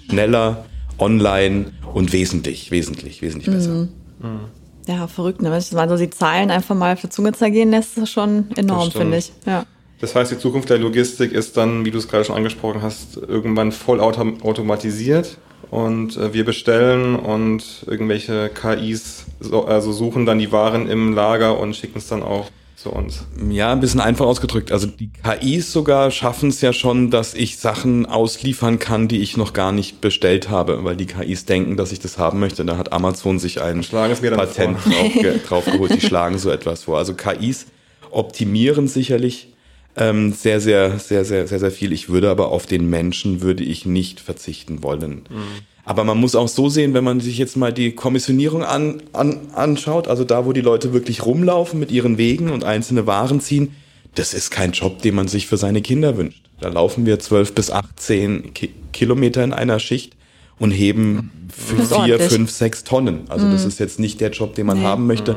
schneller, 0.10 0.66
online 1.00 1.72
und 1.94 2.14
wesentlich, 2.14 2.72
wesentlich, 2.72 3.22
wesentlich 3.22 3.54
besser. 3.54 3.72
Mhm. 3.72 3.90
Mhm. 4.22 4.40
Ja, 4.88 5.08
verrückt, 5.08 5.42
ne? 5.42 5.50
Wenn 5.52 5.60
ich 5.60 5.72
mal 5.72 5.90
so 5.90 5.98
die 5.98 6.10
Zahlen 6.10 6.52
einfach 6.52 6.76
mal 6.76 6.94
auf 6.94 7.02
der 7.02 7.10
Zunge 7.10 7.32
zergehen 7.32 7.72
lässt, 7.72 7.90
ist 7.90 8.02
das 8.02 8.12
schon 8.12 8.52
enorm, 8.56 8.92
finde 8.92 9.18
ich. 9.18 9.32
Ja. 9.46 9.66
Das 10.00 10.16
heißt, 10.16 10.32
die 10.32 10.38
Zukunft 10.38 10.70
der 10.70 10.80
Logistik 10.80 11.32
ist 11.32 11.56
dann, 11.56 11.86
wie 11.86 11.92
du 11.92 11.98
es 11.98 12.10
gerade 12.10 12.26
schon 12.26 12.36
angesprochen 12.36 12.82
hast, 12.82 13.16
irgendwann 13.16 13.72
voll 13.72 14.02
automatisiert 14.02 15.38
und 15.72 16.18
äh, 16.18 16.34
wir 16.34 16.44
bestellen 16.44 17.16
und 17.16 17.86
irgendwelche 17.88 18.50
KIs 18.50 19.26
so, 19.40 19.66
also 19.66 19.94
suchen 19.94 20.26
dann 20.26 20.40
die 20.40 20.52
Waren 20.52 20.90
im 20.90 21.14
Lager 21.14 21.58
und 21.58 21.76
schicken 21.76 22.00
es 22.00 22.08
dann 22.08 22.22
auch 22.22 22.50
zu 22.76 22.92
uns. 22.92 23.26
Ja, 23.50 23.72
ein 23.72 23.80
bisschen 23.80 24.00
einfach 24.00 24.26
ausgedrückt. 24.26 24.72
Also 24.72 24.88
die 24.88 25.10
KIs 25.10 25.72
sogar 25.72 26.12
schaffen 26.12 26.50
es 26.50 26.62
ja 26.62 26.74
schon, 26.74 27.12
dass 27.12 27.34
ich 27.34 27.58
Sachen 27.58 28.06
ausliefern 28.06 28.80
kann, 28.80 29.08
die 29.08 29.22
ich 29.22 29.38
noch 29.38 29.54
gar 29.54 29.72
nicht 29.72 30.02
bestellt 30.02 30.50
habe, 30.50 30.84
weil 30.84 30.96
die 30.96 31.06
KIs 31.06 31.46
denken, 31.46 31.78
dass 31.78 31.92
ich 31.92 32.00
das 32.00 32.18
haben 32.18 32.40
möchte. 32.40 32.66
Da 32.66 32.78
hat 32.78 32.92
Amazon 32.92 33.40
sich 33.40 33.62
ein 33.62 33.82
Patent 33.82 34.78
draufge 34.86 35.40
draufgeholt. 35.48 35.94
Die 35.96 36.02
schlagen 36.02 36.38
so 36.38 36.50
etwas 36.50 36.84
vor. 36.84 36.98
Also 36.98 37.14
KIs 37.14 37.68
optimieren 38.12 38.88
sicherlich 38.88 39.54
ähm, 39.96 40.34
sehr, 40.34 40.60
sehr, 40.60 41.00
sehr, 41.00 41.24
sehr, 41.26 41.48
sehr, 41.48 41.60
sehr 41.60 41.72
viel. 41.72 41.92
Ich 41.94 42.10
würde 42.10 42.30
aber 42.30 42.50
auf 42.50 42.66
den 42.66 42.90
Menschen 42.90 43.42
würde 43.42 43.64
ich 43.64 43.86
nicht 43.86 44.20
verzichten 44.20 44.84
wollen. 44.84 45.24
Mhm. 45.30 45.73
Aber 45.86 46.04
man 46.04 46.18
muss 46.18 46.36
auch 46.36 46.48
so 46.48 46.70
sehen, 46.70 46.94
wenn 46.94 47.04
man 47.04 47.20
sich 47.20 47.38
jetzt 47.38 47.58
mal 47.58 47.74
die 47.74 47.92
Kommissionierung 47.92 48.64
an, 48.64 49.02
an, 49.12 49.40
anschaut, 49.54 50.08
also 50.08 50.24
da, 50.24 50.46
wo 50.46 50.54
die 50.54 50.62
Leute 50.62 50.94
wirklich 50.94 51.26
rumlaufen 51.26 51.80
mit 51.80 51.92
ihren 51.92 52.18
Wegen 52.18 52.50
und 52.50 52.64
einzelne 52.64 53.06
Waren 53.06 53.42
ziehen, 53.42 53.76
das 54.16 54.34
ist 54.34 54.52
kein 54.52 54.72
Job, 54.72 55.02
den 55.02 55.16
man 55.16 55.28
sich 55.28 55.48
für 55.48 55.58
seine 55.58 55.82
Kinder 55.82 56.18
wünscht. 56.18 56.44
Da 56.62 56.70
laufen 56.70 57.06
wir 57.06 57.20
zwölf 57.20 57.54
bis 57.54 57.72
achtzehn 57.72 58.54
Ki 58.54 58.70
Kilometer 58.94 59.44
in 59.44 59.54
einer 59.54 59.80
Schicht 59.80 60.16
und 60.60 60.70
heben 60.70 61.32
vier, 61.52 62.20
fünf, 62.20 62.52
sechs 62.52 62.84
Tonnen. 62.84 63.22
Also 63.28 63.48
mhm. 63.48 63.52
das 63.52 63.66
ist 63.66 63.80
jetzt 63.80 64.00
nicht 64.00 64.22
der 64.22 64.30
Job, 64.30 64.54
den 64.54 64.68
man 64.68 64.80
nee. 64.80 64.86
haben 64.86 65.08
möchte. 65.08 65.36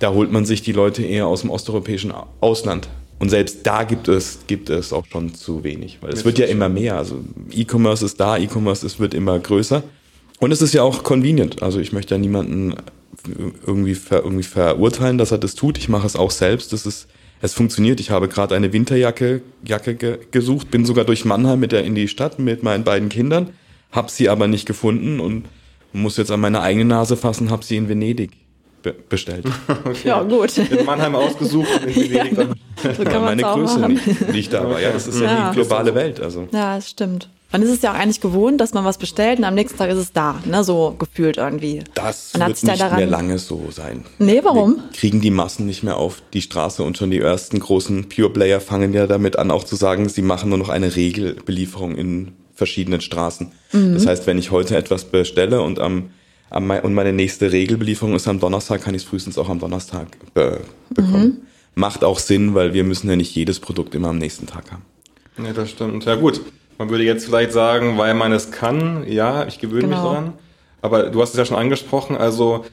Da 0.00 0.12
holt 0.12 0.32
man 0.32 0.44
sich 0.44 0.60
die 0.60 0.72
Leute 0.72 1.02
eher 1.04 1.28
aus 1.28 1.42
dem 1.42 1.50
osteuropäischen 1.50 2.12
Ausland. 2.40 2.88
Und 3.18 3.30
selbst 3.30 3.66
da 3.66 3.84
gibt 3.84 4.08
es, 4.08 4.40
gibt 4.46 4.68
es 4.68 4.92
auch 4.92 5.06
schon 5.06 5.34
zu 5.34 5.64
wenig, 5.64 5.98
weil 6.02 6.12
es 6.12 6.24
wird 6.24 6.38
ja 6.38 6.46
immer 6.46 6.68
mehr. 6.68 6.96
Also 6.96 7.24
E-Commerce 7.50 8.04
ist 8.04 8.20
da, 8.20 8.36
E-Commerce 8.36 8.84
ist, 8.84 9.00
wird 9.00 9.14
immer 9.14 9.38
größer. 9.38 9.82
Und 10.38 10.52
es 10.52 10.60
ist 10.60 10.74
ja 10.74 10.82
auch 10.82 11.02
convenient. 11.02 11.62
Also 11.62 11.80
ich 11.80 11.92
möchte 11.92 12.14
ja 12.14 12.18
niemanden 12.18 12.74
irgendwie, 13.66 13.94
ver, 13.94 14.22
irgendwie 14.22 14.42
verurteilen, 14.42 15.16
dass 15.16 15.32
er 15.32 15.38
das 15.38 15.54
tut. 15.54 15.78
Ich 15.78 15.88
mache 15.88 16.06
es 16.06 16.14
auch 16.14 16.30
selbst. 16.30 16.74
Das 16.74 16.84
ist, 16.84 17.08
es 17.40 17.54
funktioniert. 17.54 18.00
Ich 18.00 18.10
habe 18.10 18.28
gerade 18.28 18.54
eine 18.54 18.72
Winterjacke 18.72 19.40
Jacke 19.64 19.94
ge, 19.94 20.18
gesucht, 20.30 20.70
bin 20.70 20.84
sogar 20.84 21.06
durch 21.06 21.24
Mannheim 21.24 21.60
mit 21.60 21.72
der 21.72 21.84
in 21.84 21.94
die 21.94 22.08
Stadt 22.08 22.38
mit 22.38 22.62
meinen 22.62 22.84
beiden 22.84 23.08
Kindern, 23.08 23.50
habe 23.92 24.10
sie 24.10 24.28
aber 24.28 24.46
nicht 24.46 24.66
gefunden 24.66 25.20
und 25.20 25.46
muss 25.94 26.18
jetzt 26.18 26.30
an 26.30 26.40
meine 26.40 26.60
eigene 26.60 26.84
Nase 26.84 27.16
fassen, 27.16 27.50
habe 27.50 27.64
sie 27.64 27.76
in 27.76 27.88
Venedig 27.88 28.32
be 28.86 28.94
bestellt. 29.08 29.44
Okay. 29.84 30.08
Ja, 30.08 30.22
gut. 30.22 30.56
In 30.58 30.84
Mannheim 30.84 31.14
ausgesucht 31.14 31.68
und 31.82 31.96
in 31.96 32.12
ja, 32.12 32.24
dann. 32.24 32.54
So 32.96 33.04
kann 33.04 33.22
meine 33.30 33.42
Größe 33.42 33.88
nicht, 33.88 34.28
nicht 34.32 34.52
da, 34.52 34.62
aber 34.62 34.80
ja, 34.80 34.92
das 34.92 35.06
ist 35.06 35.20
ja, 35.20 35.26
ja 35.26 35.50
die 35.50 35.54
globale 35.54 35.94
Welt. 35.94 36.20
Also. 36.20 36.48
Ja, 36.52 36.76
das 36.76 36.90
stimmt. 36.90 37.28
Man 37.52 37.62
ist 37.62 37.70
es 37.70 37.82
ja 37.82 37.92
auch 37.92 37.96
eigentlich 37.96 38.20
gewohnt, 38.20 38.60
dass 38.60 38.74
man 38.74 38.84
was 38.84 38.98
bestellt 38.98 39.38
und 39.38 39.44
am 39.44 39.54
nächsten 39.54 39.78
Tag 39.78 39.88
ist 39.90 39.98
es 39.98 40.12
da, 40.12 40.40
ne? 40.44 40.64
so 40.64 40.96
gefühlt 40.98 41.36
irgendwie. 41.36 41.84
Das 41.94 42.32
man 42.36 42.48
wird 42.48 42.62
nicht 42.62 42.80
daran... 42.80 42.96
mehr 42.96 43.06
lange 43.06 43.38
so 43.38 43.68
sein. 43.70 44.04
Nee, 44.18 44.40
warum? 44.42 44.76
Wir 44.76 44.98
kriegen 44.98 45.20
die 45.20 45.30
Massen 45.30 45.64
nicht 45.64 45.84
mehr 45.84 45.96
auf 45.96 46.22
die 46.32 46.42
Straße 46.42 46.82
und 46.82 46.98
schon 46.98 47.10
die 47.10 47.20
ersten 47.20 47.60
großen 47.60 48.08
Pure 48.08 48.30
Player 48.30 48.60
fangen 48.60 48.92
ja 48.92 49.06
damit 49.06 49.38
an, 49.38 49.52
auch 49.52 49.62
zu 49.62 49.76
sagen, 49.76 50.08
sie 50.08 50.22
machen 50.22 50.48
nur 50.48 50.58
noch 50.58 50.68
eine 50.68 50.96
Regelbelieferung 50.96 51.94
in 51.94 52.32
verschiedenen 52.52 53.00
Straßen. 53.00 53.52
Mhm. 53.72 53.94
Das 53.94 54.06
heißt, 54.06 54.26
wenn 54.26 54.38
ich 54.38 54.50
heute 54.50 54.76
etwas 54.76 55.04
bestelle 55.04 55.62
und 55.62 55.78
am 55.78 56.10
und 56.50 56.94
meine 56.94 57.12
nächste 57.12 57.52
Regelbelieferung 57.52 58.14
ist 58.14 58.28
am 58.28 58.38
Donnerstag, 58.38 58.82
kann 58.82 58.94
ich 58.94 59.02
es 59.02 59.08
frühestens 59.08 59.36
auch 59.38 59.48
am 59.48 59.58
Donnerstag 59.58 60.08
be 60.32 60.60
bekommen. 60.90 61.24
Mhm. 61.24 61.36
Macht 61.74 62.04
auch 62.04 62.18
Sinn, 62.18 62.54
weil 62.54 62.72
wir 62.72 62.84
müssen 62.84 63.10
ja 63.10 63.16
nicht 63.16 63.34
jedes 63.34 63.60
Produkt 63.60 63.94
immer 63.94 64.08
am 64.08 64.18
nächsten 64.18 64.46
Tag 64.46 64.72
haben. 64.72 64.82
Ja, 65.44 65.52
das 65.52 65.70
stimmt. 65.70 66.04
Ja 66.04 66.14
gut, 66.14 66.40
man 66.78 66.88
würde 66.88 67.04
jetzt 67.04 67.26
vielleicht 67.26 67.52
sagen, 67.52 67.98
weil 67.98 68.14
man 68.14 68.32
es 68.32 68.50
kann, 68.50 69.04
ja, 69.08 69.46
ich 69.46 69.58
gewöhne 69.58 69.88
genau. 69.88 69.96
mich 69.96 70.10
daran. 70.10 70.32
Aber 70.82 71.10
du 71.10 71.20
hast 71.20 71.30
es 71.30 71.36
ja 71.36 71.44
schon 71.44 71.56
angesprochen, 71.56 72.16
also 72.16 72.64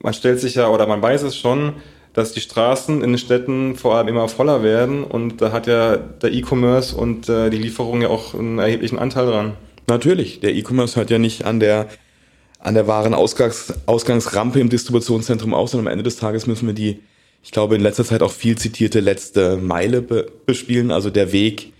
man 0.00 0.12
stellt 0.12 0.38
sich 0.38 0.54
ja, 0.54 0.68
oder 0.68 0.86
man 0.86 1.00
weiß 1.00 1.22
es 1.22 1.36
schon, 1.36 1.74
dass 2.12 2.32
die 2.32 2.40
Straßen 2.40 3.02
in 3.02 3.10
den 3.10 3.18
Städten 3.18 3.74
vor 3.74 3.96
allem 3.96 4.08
immer 4.08 4.28
voller 4.28 4.62
werden 4.62 5.02
und 5.02 5.40
da 5.40 5.50
hat 5.50 5.66
ja 5.66 5.96
der 5.96 6.32
E-Commerce 6.32 6.94
und 6.94 7.28
äh, 7.28 7.50
die 7.50 7.58
Lieferung 7.58 8.02
ja 8.02 8.08
auch 8.08 8.34
einen 8.34 8.58
erheblichen 8.58 8.98
Anteil 8.98 9.26
dran. 9.26 9.52
Natürlich, 9.88 10.40
der 10.40 10.54
E-Commerce 10.54 10.96
hört 10.96 11.10
ja 11.10 11.18
nicht 11.18 11.44
an 11.44 11.58
der 11.58 11.88
an 12.64 12.74
der 12.74 12.86
wahren 12.86 13.14
Ausgangs 13.14 13.72
Ausgangsrampe 13.86 14.58
im 14.58 14.70
Distributionszentrum 14.70 15.54
aus 15.54 15.74
und 15.74 15.80
am 15.80 15.86
Ende 15.86 16.02
des 16.02 16.16
Tages 16.16 16.46
müssen 16.46 16.66
wir 16.66 16.74
die, 16.74 17.00
ich 17.42 17.52
glaube 17.52 17.76
in 17.76 17.82
letzter 17.82 18.04
Zeit 18.04 18.22
auch 18.22 18.32
viel 18.32 18.56
zitierte 18.58 19.00
letzte 19.00 19.58
Meile 19.58 20.02
be 20.02 20.26
bespielen, 20.46 20.90
also 20.90 21.10
der 21.10 21.30
Weg 21.30 21.72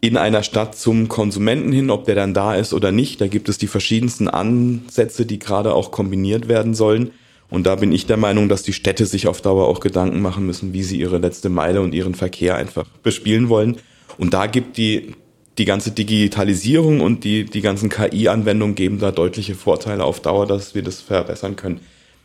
in 0.00 0.16
einer 0.16 0.44
Stadt 0.44 0.76
zum 0.76 1.08
Konsumenten 1.08 1.72
hin, 1.72 1.90
ob 1.90 2.04
der 2.04 2.14
dann 2.14 2.32
da 2.32 2.54
ist 2.54 2.72
oder 2.72 2.92
nicht. 2.92 3.20
Da 3.20 3.26
gibt 3.26 3.48
es 3.48 3.58
die 3.58 3.66
verschiedensten 3.66 4.28
Ansätze, 4.28 5.26
die 5.26 5.40
gerade 5.40 5.74
auch 5.74 5.90
kombiniert 5.90 6.46
werden 6.46 6.74
sollen. 6.74 7.10
Und 7.50 7.66
da 7.66 7.74
bin 7.74 7.90
ich 7.90 8.06
der 8.06 8.16
Meinung, 8.16 8.48
dass 8.48 8.62
die 8.62 8.72
Städte 8.72 9.06
sich 9.06 9.26
auf 9.26 9.40
Dauer 9.40 9.66
auch 9.66 9.80
Gedanken 9.80 10.20
machen 10.20 10.46
müssen, 10.46 10.72
wie 10.72 10.84
sie 10.84 11.00
ihre 11.00 11.18
letzte 11.18 11.48
Meile 11.48 11.80
und 11.80 11.94
ihren 11.94 12.14
Verkehr 12.14 12.54
einfach 12.54 12.86
bespielen 13.02 13.48
wollen. 13.48 13.78
Und 14.18 14.34
da 14.34 14.46
gibt 14.46 14.76
die 14.76 15.16
die 15.58 15.64
ganze 15.64 15.90
Digitalisierung 15.90 17.00
und 17.00 17.24
die, 17.24 17.44
die 17.44 17.60
ganzen 17.60 17.88
KI-Anwendungen 17.88 18.74
geben 18.74 18.98
da 19.00 19.10
deutliche 19.10 19.54
Vorteile 19.54 20.04
auf 20.04 20.20
Dauer, 20.20 20.46
dass 20.46 20.74
wir 20.74 20.82
das 20.82 21.00
verbessern 21.00 21.56
können. 21.56 21.80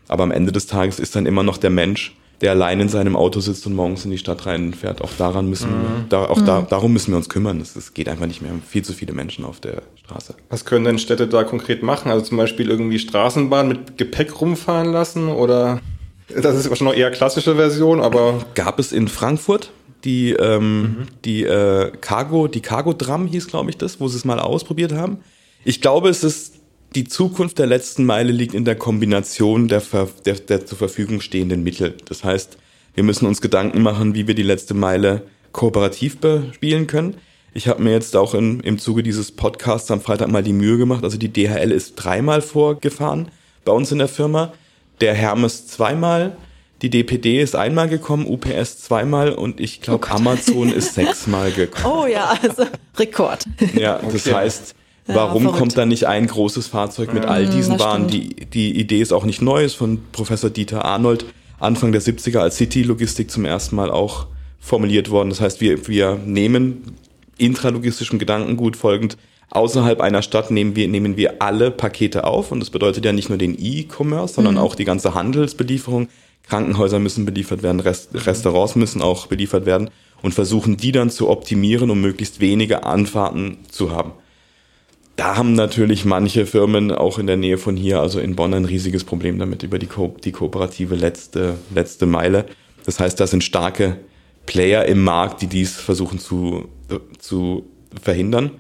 Aber 0.08 0.24
am 0.24 0.32
Ende 0.32 0.52
des 0.52 0.68
Tages 0.68 1.00
ist 1.00 1.16
dann 1.16 1.26
immer 1.26 1.44
noch 1.44 1.58
der 1.58 1.72
Mensch, 1.72 2.16
der 2.42 2.52
allein 2.52 2.80
in 2.80 2.90
seinem 2.90 3.16
Auto 3.16 3.40
sitzt 3.40 3.66
und 3.66 3.74
morgens 3.74 4.06
in 4.06 4.12
die 4.12 4.18
Stadt 4.18 4.46
reinfährt. 4.46 5.02
Auch 5.02 5.12
daran 5.18 5.50
müssen 5.50 5.70
mhm. 5.70 5.82
wir, 5.82 6.06
da, 6.10 6.26
auch 6.26 6.42
mhm. 6.42 6.46
da, 6.46 6.62
darum 6.62 6.94
müssen 6.94 7.12
wir 7.12 7.18
uns 7.18 7.30
kümmern. 7.30 7.60
Es 7.62 7.94
geht 7.94 8.08
einfach 8.08 8.28
nicht 8.28 8.42
mehr. 8.42 8.52
Wir 8.52 8.58
haben 8.58 8.64
viel 8.64 8.84
zu 8.84 8.94
viele 8.94 9.14
Menschen 9.14 9.46
auf 9.46 9.60
der 9.60 9.82
Straße. 10.04 10.36
Was 10.50 10.66
können 10.66 10.86
denn 10.86 11.00
Städte 11.00 11.28
da 11.28 11.44
konkret 11.44 11.82
machen? 11.82 12.12
Also 12.12 12.26
zum 12.26 12.38
Beispiel 12.38 12.70
irgendwie 12.70 13.00
Straßenbahn 13.00 13.68
mit 13.68 13.98
Gepäck 13.98 14.42
rumfahren 14.42 14.92
lassen 14.92 15.30
oder? 15.30 15.80
Das 16.28 16.56
ist 16.56 16.70
wahrscheinlich 16.70 16.82
noch 16.82 16.94
eher 16.94 17.12
klassische 17.12 17.56
Version, 17.56 18.02
aber. 18.02 18.46
Gab 18.56 18.80
es 18.80 18.92
in 18.92 19.08
Frankfurt 19.08 19.72
die, 20.04 20.32
ähm, 20.32 20.82
mhm. 20.82 20.98
die 21.26 21.44
äh, 21.44 21.92
Cargo, 22.02 22.48
die 22.48 22.62
Cargo-Dram 22.62 23.28
hieß, 23.28 23.48
glaube 23.48 23.70
ich, 23.70 23.78
das, 23.78 24.00
wo 24.00 24.08
sie 24.08 24.18
es 24.18 24.26
mal 24.26 24.40
ausprobiert 24.40 24.94
haben. 24.94 25.20
Ich 25.64 25.82
glaube, 25.82 26.10
es 26.10 26.24
ist 26.24 26.56
die 26.96 27.06
Zukunft 27.06 27.60
der 27.60 27.66
letzten 27.66 28.06
Meile 28.06 28.32
liegt 28.32 28.54
in 28.54 28.66
der 28.66 28.76
Kombination 28.76 29.68
der, 29.68 29.82
der, 30.26 30.36
der 30.36 30.66
zur 30.66 30.78
Verfügung 30.78 31.22
stehenden 31.22 31.64
Mittel. 31.64 31.96
Das 32.06 32.24
heißt, 32.24 32.58
wir 32.94 33.04
müssen 33.04 33.26
uns 33.26 33.42
Gedanken 33.42 33.82
machen, 33.82 34.14
wie 34.14 34.28
wir 34.28 34.36
die 34.36 34.44
letzte 34.44 34.74
Meile 34.74 35.24
kooperativ 35.52 36.18
bespielen 36.18 36.88
können. 36.88 37.16
Ich 37.56 37.68
habe 37.68 37.84
mir 37.84 37.92
jetzt 37.92 38.16
auch 38.16 38.34
in, 38.34 38.60
im 38.62 38.80
Zuge 38.80 39.04
dieses 39.04 39.32
Podcasts 39.32 39.90
am 39.92 40.02
Freitag 40.02 40.30
mal 40.30 40.44
die 40.44 40.54
Mühe 40.54 40.78
gemacht. 40.78 41.04
Also 41.04 41.18
die 41.18 41.32
DHL 41.32 41.72
ist 41.72 41.96
dreimal 41.96 42.42
vorgefahren 42.42 43.30
bei 43.66 43.72
uns 43.72 43.92
in 43.92 44.00
der 44.00 44.08
Firma, 44.08 44.54
der 45.02 45.14
Hermes 45.14 45.68
zweimal, 45.68 46.36
die 46.82 46.90
DPD 46.90 47.42
ist 47.42 47.56
einmal 47.56 47.88
gekommen, 47.88 48.26
UPS 48.26 48.80
zweimal 48.80 49.32
und 49.32 49.60
ich 49.60 49.82
glaube 49.82 50.06
oh 50.10 50.16
Amazon 50.16 50.72
ist 50.72 50.94
sechsmal 50.96 51.52
gekommen. 51.52 51.96
Oh 52.04 52.06
ja, 52.06 52.38
also 52.42 52.66
Rekord. 52.98 53.46
Ja, 53.76 54.00
das 54.00 54.28
okay. 54.28 54.36
heißt, 54.36 54.76
Warum 55.06 55.44
verrückt. 55.44 55.60
kommt 55.60 55.78
da 55.78 55.86
nicht 55.86 56.08
ein 56.08 56.28
großes 56.28 56.68
Fahrzeug 56.68 57.14
mit 57.14 57.26
all 57.26 57.48
diesen 57.48 57.80
Waren? 57.80 58.08
Die, 58.08 58.36
die 58.36 58.78
Idee 58.80 59.02
ist 59.02 59.12
auch 59.12 59.26
nicht 59.26 59.42
neu, 59.42 59.64
ist 59.64 59.76
von 59.76 60.00
Professor 60.12 60.50
Dieter 60.50 60.86
Arnold 60.86 61.26
Anfang 61.60 61.92
der 61.92 62.02
70er 62.02 62.40
als 62.40 62.58
City-Logistik 62.58 63.30
zum 63.32 63.46
ersten 63.46 63.76
Mal 63.76 63.92
auch 63.92 64.28
formuliert 64.60 65.10
worden. 65.10 65.30
Das 65.30 65.42
heißt, 65.42 65.62
wir, 65.62 65.88
wir 65.88 66.16
nehmen 66.26 66.96
intralogistischem 67.38 68.20
Gedankengut 68.20 68.78
folgend 68.78 69.18
außerhalb 69.54 70.02
einer 70.02 70.24
Stadt 70.24 70.50
nehmen 70.50 70.76
wir, 70.76 70.88
nehmen 70.88 71.16
wir 71.16 71.42
alle 71.42 71.70
Pakete 71.70 72.24
auf 72.24 72.52
und 72.52 72.60
das 72.60 72.72
bedeutet 72.72 73.06
ja 73.06 73.12
nicht 73.12 73.30
nur 73.30 73.38
den 73.38 73.56
E-Commerce, 73.58 74.34
sondern 74.34 74.56
mhm. 74.56 74.62
auch 74.62 74.76
die 74.76 74.86
ganze 74.86 75.14
Handelsbelieferung. 75.14 76.08
Krankenhäuser 76.48 77.00
müssen 77.00 77.26
beliefert 77.26 77.64
werden, 77.64 77.80
Rest, 77.80 78.10
Restaurants 78.14 78.76
müssen 78.76 79.02
auch 79.02 79.28
beliefert 79.28 79.66
werden 79.66 79.90
und 80.22 80.34
versuchen 80.34 80.78
die 80.78 80.92
dann 80.92 81.10
zu 81.10 81.30
optimieren, 81.30 81.90
um 81.90 82.02
möglichst 82.02 82.40
wenige 82.40 82.84
Anfahrten 82.84 83.60
zu 83.70 83.92
haben 83.92 84.14
da 85.16 85.38
haben 85.38 85.54
natürlich 85.54 86.06
manche 86.06 86.46
Firmen 86.46 86.92
auch 86.92 87.20
in 87.20 87.28
der 87.28 87.38
Nähe 87.38 87.58
von 87.58 87.76
hier, 87.76 88.00
also 88.00 88.20
in 88.20 88.36
Bonn, 88.36 88.54
ein 88.54 88.66
riesiges 88.66 89.04
Problem 89.04 89.38
damit 89.38 89.64
über 89.64 89.78
die, 89.78 89.88
Ko 89.88 90.16
die 90.24 90.32
kooperative 90.32 90.96
letzte, 90.96 91.56
letzte 91.74 92.06
Meile. 92.06 92.46
Das 92.86 93.00
heißt, 93.00 93.20
da 93.20 93.28
sind 93.28 93.44
starke 93.44 94.00
Player 94.46 94.86
im 94.86 95.04
Markt, 95.04 95.42
die 95.42 95.48
dies 95.48 95.76
versuchen 95.76 96.20
zu, 96.20 96.70
zu 97.20 97.70
verhindern. 98.02 98.52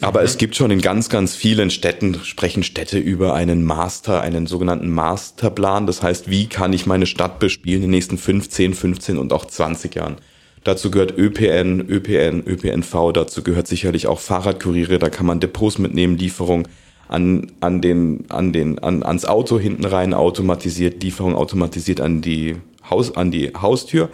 Aber 0.00 0.20
mhm. 0.20 0.26
es 0.26 0.38
gibt 0.38 0.56
schon 0.56 0.70
in 0.70 0.80
ganz, 0.80 1.08
ganz 1.08 1.34
vielen 1.34 1.70
Städten, 1.70 2.20
sprechen 2.24 2.62
Städte 2.62 2.98
über 2.98 3.34
einen 3.34 3.64
Master, 3.64 4.20
einen 4.20 4.46
sogenannten 4.46 4.90
Masterplan. 4.90 5.86
Das 5.86 6.02
heißt, 6.02 6.30
wie 6.30 6.46
kann 6.46 6.72
ich 6.72 6.86
meine 6.86 7.06
Stadt 7.06 7.38
bespielen 7.38 7.76
in 7.76 7.82
den 7.82 7.90
nächsten 7.92 8.18
15, 8.18 8.74
15 8.74 9.18
und 9.18 9.32
auch 9.32 9.44
20 9.44 9.94
Jahren? 9.94 10.16
Dazu 10.64 10.90
gehört 10.90 11.16
ÖPN, 11.16 11.80
ÖPN, 11.88 12.42
ÖPNV, 12.46 13.12
dazu 13.12 13.42
gehört 13.42 13.66
sicherlich 13.66 14.06
auch 14.06 14.18
Fahrradkuriere, 14.18 14.98
da 14.98 15.10
kann 15.10 15.26
man 15.26 15.38
Depots 15.38 15.78
mitnehmen, 15.78 16.16
Lieferung 16.16 16.66
an, 17.06 17.52
an 17.60 17.82
den, 17.82 18.24
an 18.30 18.54
den, 18.54 18.78
an, 18.78 19.02
ans 19.02 19.26
Auto 19.26 19.58
hinten 19.58 19.84
rein 19.84 20.14
automatisiert, 20.14 21.02
Lieferung 21.02 21.34
automatisiert 21.34 22.00
an 22.00 22.22
die 22.22 22.56
Haus, 22.88 23.14
an 23.14 23.30
die 23.30 23.52
Haustür. 23.54 24.08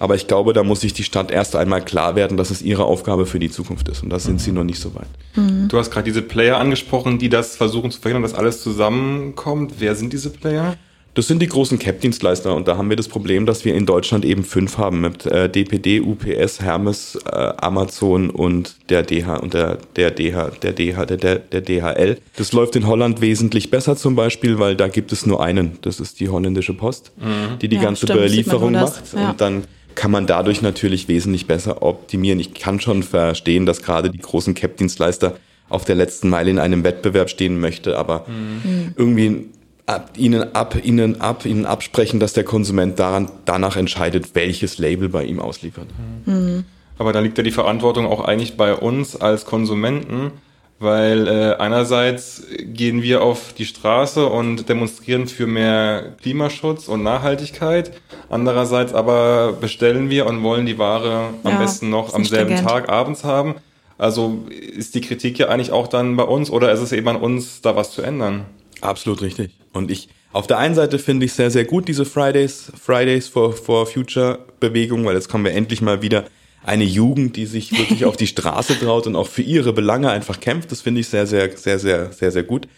Aber 0.00 0.14
ich 0.14 0.26
glaube, 0.26 0.54
da 0.54 0.64
muss 0.64 0.80
sich 0.80 0.94
die 0.94 1.04
Stadt 1.04 1.30
erst 1.30 1.54
einmal 1.54 1.84
klar 1.84 2.16
werden, 2.16 2.38
dass 2.38 2.50
es 2.50 2.62
ihre 2.62 2.84
Aufgabe 2.84 3.26
für 3.26 3.38
die 3.38 3.50
Zukunft 3.50 3.86
ist. 3.88 4.02
Und 4.02 4.08
da 4.08 4.18
sind 4.18 4.34
mhm. 4.34 4.38
sie 4.38 4.52
noch 4.52 4.64
nicht 4.64 4.80
so 4.80 4.94
weit. 4.94 5.06
Mhm. 5.36 5.68
Du 5.68 5.78
hast 5.78 5.90
gerade 5.90 6.06
diese 6.06 6.22
Player 6.22 6.56
angesprochen, 6.56 7.18
die 7.18 7.28
das 7.28 7.54
versuchen 7.54 7.90
zu 7.90 8.00
verhindern, 8.00 8.22
dass 8.22 8.34
alles 8.34 8.62
zusammenkommt. 8.62 9.74
Wer 9.78 9.94
sind 9.94 10.14
diese 10.14 10.30
Player? 10.30 10.76
Das 11.14 11.26
sind 11.26 11.42
die 11.42 11.48
großen 11.48 11.78
Cap-Dienstleister 11.78 12.54
und 12.54 12.68
da 12.68 12.76
haben 12.76 12.88
wir 12.88 12.96
das 12.96 13.08
Problem, 13.08 13.44
dass 13.44 13.64
wir 13.64 13.74
in 13.74 13.84
Deutschland 13.84 14.24
eben 14.24 14.44
fünf 14.44 14.78
haben 14.78 15.00
mit 15.00 15.26
äh, 15.26 15.50
DPD, 15.50 16.00
UPS, 16.00 16.60
Hermes, 16.60 17.18
äh, 17.26 17.52
Amazon 17.58 18.30
und 18.30 18.76
der 18.88 19.02
DH 19.02 19.36
und 19.38 19.52
der 19.52 19.78
der 19.96 20.12
DH, 20.12 20.52
der 20.62 20.72
DH, 20.72 21.04
der, 21.06 21.16
der, 21.16 21.38
der 21.40 21.60
DHL. 21.62 22.16
Das 22.36 22.52
läuft 22.52 22.76
in 22.76 22.86
Holland 22.86 23.20
wesentlich 23.20 23.70
besser 23.70 23.96
zum 23.96 24.14
Beispiel, 24.14 24.60
weil 24.60 24.76
da 24.76 24.86
gibt 24.86 25.10
es 25.10 25.26
nur 25.26 25.42
einen. 25.42 25.78
Das 25.82 25.98
ist 25.98 26.20
die 26.20 26.28
holländische 26.28 26.74
Post, 26.74 27.10
mhm. 27.18 27.58
die 27.58 27.68
die 27.68 27.76
ja, 27.76 27.82
ganze 27.82 28.06
stimmt, 28.06 28.20
Belieferung 28.20 28.72
macht 28.72 29.02
ja. 29.12 29.30
und 29.30 29.40
dann 29.40 29.64
kann 29.94 30.10
man 30.10 30.26
dadurch 30.26 30.62
natürlich 30.62 31.08
wesentlich 31.08 31.46
besser 31.46 31.82
optimieren. 31.82 32.40
Ich 32.40 32.54
kann 32.54 32.80
schon 32.80 33.02
verstehen, 33.02 33.66
dass 33.66 33.82
gerade 33.82 34.10
die 34.10 34.18
großen 34.18 34.54
Cap-Dienstleister 34.54 35.36
auf 35.68 35.84
der 35.84 35.94
letzten 35.94 36.28
Meile 36.28 36.50
in 36.50 36.58
einem 36.58 36.84
Wettbewerb 36.84 37.30
stehen 37.30 37.60
möchte, 37.60 37.98
aber 37.98 38.26
mhm. 38.26 38.94
irgendwie 38.96 39.46
ab, 39.86 40.12
ihnen 40.16 40.54
ab, 40.54 40.76
ihnen 40.82 41.20
ab, 41.20 41.46
ihnen 41.46 41.66
absprechen, 41.66 42.20
dass 42.20 42.32
der 42.32 42.44
Konsument 42.44 42.98
daran, 42.98 43.30
danach 43.44 43.76
entscheidet, 43.76 44.34
welches 44.34 44.78
Label 44.78 45.08
bei 45.08 45.24
ihm 45.24 45.40
ausliefert. 45.40 45.86
Mhm. 46.26 46.64
Aber 46.98 47.12
da 47.12 47.20
liegt 47.20 47.38
ja 47.38 47.44
die 47.44 47.50
Verantwortung 47.50 48.06
auch 48.06 48.24
eigentlich 48.24 48.56
bei 48.56 48.74
uns 48.74 49.16
als 49.16 49.46
Konsumenten, 49.46 50.32
weil 50.80 51.28
äh, 51.28 51.54
einerseits 51.58 52.42
gehen 52.58 53.02
wir 53.02 53.22
auf 53.22 53.52
die 53.52 53.66
Straße 53.66 54.26
und 54.26 54.68
demonstrieren 54.68 55.28
für 55.28 55.46
mehr 55.46 56.16
Klimaschutz 56.22 56.88
und 56.88 57.02
Nachhaltigkeit, 57.02 57.92
andererseits 58.30 58.94
aber 58.94 59.52
bestellen 59.52 60.08
wir 60.08 60.26
und 60.26 60.42
wollen 60.42 60.64
die 60.64 60.78
Ware 60.78 61.34
am 61.44 61.58
besten 61.58 61.90
noch 61.90 62.14
am 62.14 62.24
selben 62.24 62.56
Tag 62.56 62.88
abends 62.88 63.24
haben. 63.24 63.56
Also 63.98 64.46
ist 64.48 64.94
die 64.94 65.02
Kritik 65.02 65.38
ja 65.38 65.48
eigentlich 65.48 65.72
auch 65.72 65.86
dann 65.86 66.16
bei 66.16 66.22
uns 66.24 66.50
oder 66.50 66.72
ist 66.72 66.80
es 66.80 66.92
eben 66.92 67.08
an 67.08 67.16
uns, 67.16 67.60
da 67.60 67.76
was 67.76 67.92
zu 67.92 68.00
ändern? 68.00 68.46
Absolut 68.80 69.20
richtig. 69.20 69.50
Und 69.74 69.90
ich, 69.90 70.08
auf 70.32 70.46
der 70.46 70.56
einen 70.56 70.74
Seite 70.74 70.98
finde 70.98 71.26
ich 71.26 71.34
sehr, 71.34 71.50
sehr 71.50 71.66
gut 71.66 71.88
diese 71.88 72.06
Fridays, 72.06 72.72
Fridays 72.82 73.28
for, 73.28 73.52
for 73.52 73.86
Future 73.86 74.38
Bewegung, 74.58 75.04
weil 75.04 75.14
jetzt 75.14 75.28
kommen 75.28 75.44
wir 75.44 75.52
endlich 75.52 75.82
mal 75.82 76.00
wieder 76.00 76.24
eine 76.62 76.84
Jugend, 76.84 77.36
die 77.36 77.46
sich 77.46 77.76
wirklich 77.76 78.04
auf 78.04 78.16
die 78.16 78.26
Straße 78.26 78.78
traut 78.78 79.06
und 79.06 79.16
auch 79.16 79.28
für 79.28 79.42
ihre 79.42 79.72
Belange 79.72 80.10
einfach 80.10 80.40
kämpft. 80.40 80.70
Das 80.70 80.82
finde 80.82 81.00
ich 81.00 81.08
sehr, 81.08 81.26
sehr, 81.26 81.56
sehr, 81.56 81.78
sehr, 81.78 82.12
sehr, 82.12 82.30
sehr 82.30 82.42
gut. 82.42 82.68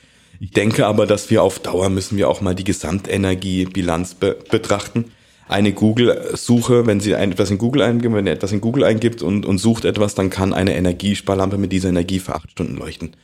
Ich 0.40 0.50
denke 0.50 0.86
aber, 0.86 1.06
dass 1.06 1.30
wir 1.30 1.42
auf 1.42 1.58
Dauer 1.58 1.88
müssen 1.88 2.16
wir 2.16 2.28
auch 2.28 2.40
mal 2.40 2.54
die 2.54 2.64
Gesamtenergiebilanz 2.64 4.14
be 4.14 4.36
betrachten. 4.50 5.12
Eine 5.48 5.72
Google-Suche, 5.72 6.86
wenn 6.86 7.00
Sie 7.00 7.12
etwas 7.12 7.50
in 7.50 7.58
Google 7.58 7.82
eingeben, 7.82 8.14
wenn 8.14 8.26
ihr 8.26 8.32
etwas 8.32 8.52
in 8.52 8.60
Google 8.60 8.84
eingibt 8.84 9.22
und, 9.22 9.44
und 9.44 9.58
sucht 9.58 9.84
etwas, 9.84 10.14
dann 10.14 10.30
kann 10.30 10.54
eine 10.54 10.74
Energiesparlampe 10.74 11.58
mit 11.58 11.72
dieser 11.72 11.90
Energie 11.90 12.20
für 12.20 12.34
acht 12.34 12.50
Stunden 12.50 12.76
leuchten. 12.76 13.14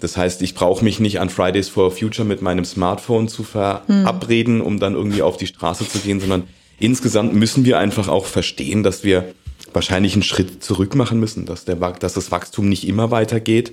Das 0.00 0.16
heißt, 0.16 0.42
ich 0.42 0.54
brauche 0.54 0.82
mich 0.82 0.98
nicht 0.98 1.20
an 1.20 1.28
Fridays 1.28 1.68
for 1.68 1.90
Future 1.90 2.26
mit 2.26 2.42
meinem 2.42 2.64
Smartphone 2.64 3.28
zu 3.28 3.44
verabreden, 3.44 4.62
um 4.62 4.80
dann 4.80 4.94
irgendwie 4.94 5.22
auf 5.22 5.36
die 5.36 5.46
Straße 5.46 5.86
zu 5.86 5.98
gehen, 5.98 6.20
sondern 6.20 6.44
insgesamt 6.78 7.34
müssen 7.34 7.64
wir 7.64 7.78
einfach 7.78 8.08
auch 8.08 8.24
verstehen, 8.24 8.82
dass 8.82 9.04
wir 9.04 9.34
wahrscheinlich 9.72 10.14
einen 10.14 10.22
Schritt 10.22 10.62
zurück 10.62 10.94
machen 10.94 11.20
müssen, 11.20 11.46
dass, 11.46 11.64
der, 11.64 11.76
dass 11.76 12.14
das 12.14 12.30
Wachstum 12.30 12.68
nicht 12.68 12.86
immer 12.86 13.10
weitergeht 13.10 13.72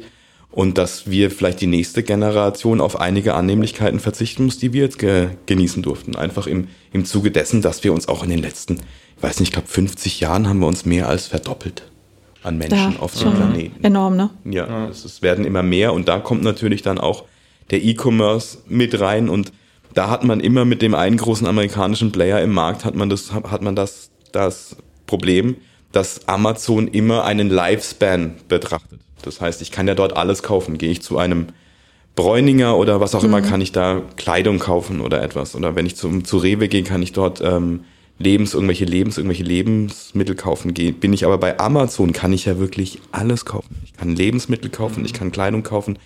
und 0.52 0.78
dass 0.78 1.10
wir 1.10 1.30
vielleicht 1.30 1.62
die 1.62 1.68
nächste 1.68 2.04
Generation 2.04 2.82
auf 2.82 3.00
einige 3.00 3.36
Annehmlichkeiten 3.36 4.00
verzichten 4.00 4.46
muss, 4.46 4.58
die 4.58 4.74
wir 4.74 4.84
jetzt 4.84 5.00
ge 5.00 5.30
genießen 5.46 5.84
durften. 5.84 6.16
Einfach 6.16 6.48
im, 6.48 6.68
im 6.94 7.06
Zuge 7.06 7.32
dessen, 7.32 7.62
dass 7.62 7.84
wir 7.84 7.94
uns 7.94 8.08
auch 8.08 8.24
in 8.24 8.30
den 8.30 8.40
letzten, 8.40 8.76
ich 9.18 9.24
weiß 9.24 9.40
nicht, 9.40 9.50
ich 9.50 9.54
glaube 9.54 9.68
50 9.68 10.20
Jahren 10.20 10.48
haben 10.48 10.60
wir 10.60 10.68
uns 10.68 10.86
mehr 10.86 11.10
als 11.10 11.28
verdoppelt 11.28 11.84
an 12.44 12.58
Menschen 12.58 12.94
ja, 12.94 13.00
auf 13.00 13.14
dem 13.14 13.34
Planeten. 13.34 13.84
Enorm, 13.84 14.16
ne? 14.16 14.30
Ja, 14.46 14.88
es, 14.88 15.04
es 15.06 15.22
werden 15.22 15.46
immer 15.46 15.64
mehr 15.64 15.94
und 15.94 16.08
da 16.08 16.20
kommt 16.20 16.44
natürlich 16.44 16.82
dann 16.82 16.98
auch 16.98 17.26
der 17.72 17.84
E-Commerce 17.84 18.60
mit 18.68 19.00
rein 19.00 19.28
und 19.30 19.52
da 19.94 20.10
hat 20.10 20.24
man 20.24 20.40
immer 20.40 20.64
mit 20.64 20.82
dem 20.82 20.96
einen 20.96 21.18
großen 21.18 21.48
amerikanischen 21.48 22.12
Player 22.12 22.42
im 22.42 22.54
Markt 22.54 22.86
hat 22.86 22.96
man 22.96 23.10
das 23.10 23.34
hat 23.34 23.62
man 23.62 23.76
das 23.76 24.12
das 24.32 24.78
Problem, 25.08 25.56
dass 25.98 26.28
Amazon 26.28 26.88
immer 26.88 27.24
einen 27.24 27.50
Lifespan 27.50 28.36
betrachtet. 28.48 29.00
Das 29.24 29.42
heißt, 29.42 29.64
ich 29.64 29.72
kann 29.72 29.88
ja 29.88 29.96
dort 29.96 30.16
alles 30.16 30.44
kaufen. 30.44 30.78
Gehe 30.78 30.92
ich 30.92 31.02
zu 31.02 31.18
einem 31.18 31.48
Bräuninger 32.16 32.78
oder 32.78 33.02
was 33.02 33.16
auch 33.16 33.24
mhm. 33.24 33.30
immer, 33.30 33.42
kann 33.42 33.62
ich 33.62 33.72
da 33.72 34.04
Kleidung 34.16 34.60
kaufen 34.60 35.02
oder 35.02 35.24
etwas. 35.24 35.56
Oder 35.56 35.76
wenn 35.76 35.88
ich 35.88 35.96
zum, 35.96 36.24
zu 36.24 36.38
Rewe 36.38 36.68
gehe, 36.68 36.84
kann 36.84 37.02
ich 37.02 37.14
dort 37.14 37.42
ähm, 37.42 37.80
Lebens, 38.20 38.54
irgendwelche 38.54 38.86
Lebens, 38.86 39.18
irgendwelche 39.18 39.44
Lebensmittel 39.44 40.36
kaufen 40.36 40.76
gehe, 40.76 40.94
bin 40.94 41.14
ich 41.14 41.26
aber 41.26 41.40
bei 41.40 41.60
Amazon, 41.60 42.14
kann 42.14 42.32
ich 42.32 42.46
ja 42.46 42.60
wirklich 42.60 43.00
alles 43.12 43.46
kaufen. 43.46 43.78
Ich 43.84 43.94
kann 43.94 44.16
Lebensmittel 44.16 44.70
kaufen, 44.70 45.04
ich 45.04 45.14
kann 45.14 45.32
Kleidung 45.32 45.64
kaufen. 45.64 45.98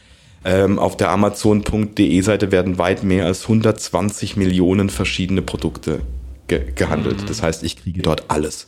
Ähm, 0.45 0.79
auf 0.79 0.95
der 0.95 1.09
Amazon.de 1.09 2.21
Seite 2.21 2.53
werden 2.53 2.77
weit 2.77 3.03
mehr 3.03 3.25
als 3.25 3.41
120 3.43 4.37
Millionen 4.37 4.89
verschiedene 4.89 5.41
Produkte 5.41 5.99
ge 6.47 6.71
gehandelt. 6.75 7.23
Mhm. 7.23 7.25
Das 7.25 7.43
heißt, 7.43 7.61
ich 7.63 7.75
kriege 7.75 8.01
dort 8.01 8.29
alles. 8.29 8.67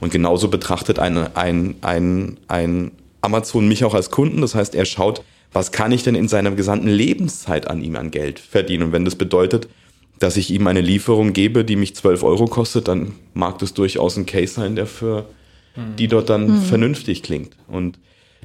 Und 0.00 0.12
genauso 0.12 0.48
betrachtet 0.48 0.98
ein, 0.98 1.34
ein, 1.36 1.76
ein, 1.80 2.36
ein 2.48 2.90
Amazon 3.20 3.68
mich 3.68 3.84
auch 3.84 3.94
als 3.94 4.10
Kunden. 4.10 4.40
Das 4.40 4.54
heißt, 4.54 4.74
er 4.74 4.84
schaut, 4.84 5.22
was 5.52 5.72
kann 5.72 5.92
ich 5.92 6.02
denn 6.02 6.14
in 6.14 6.28
seiner 6.28 6.50
gesamten 6.50 6.88
Lebenszeit 6.88 7.68
an 7.68 7.82
ihm 7.82 7.96
an 7.96 8.10
Geld 8.10 8.38
verdienen? 8.38 8.84
Und 8.84 8.92
wenn 8.92 9.04
das 9.04 9.14
bedeutet, 9.14 9.68
dass 10.18 10.36
ich 10.36 10.50
ihm 10.50 10.66
eine 10.66 10.80
Lieferung 10.80 11.32
gebe, 11.32 11.64
die 11.64 11.76
mich 11.76 11.94
12 11.94 12.22
Euro 12.22 12.46
kostet, 12.46 12.88
dann 12.88 13.12
mag 13.34 13.58
das 13.58 13.74
durchaus 13.74 14.16
ein 14.16 14.26
Case 14.26 14.54
sein, 14.54 14.76
der 14.76 14.86
für 14.86 15.26
die 15.98 16.08
dort 16.08 16.30
dann 16.30 16.48
mhm. 16.48 16.62
vernünftig 16.62 17.22
klingt. 17.22 17.56
Und 17.66 17.98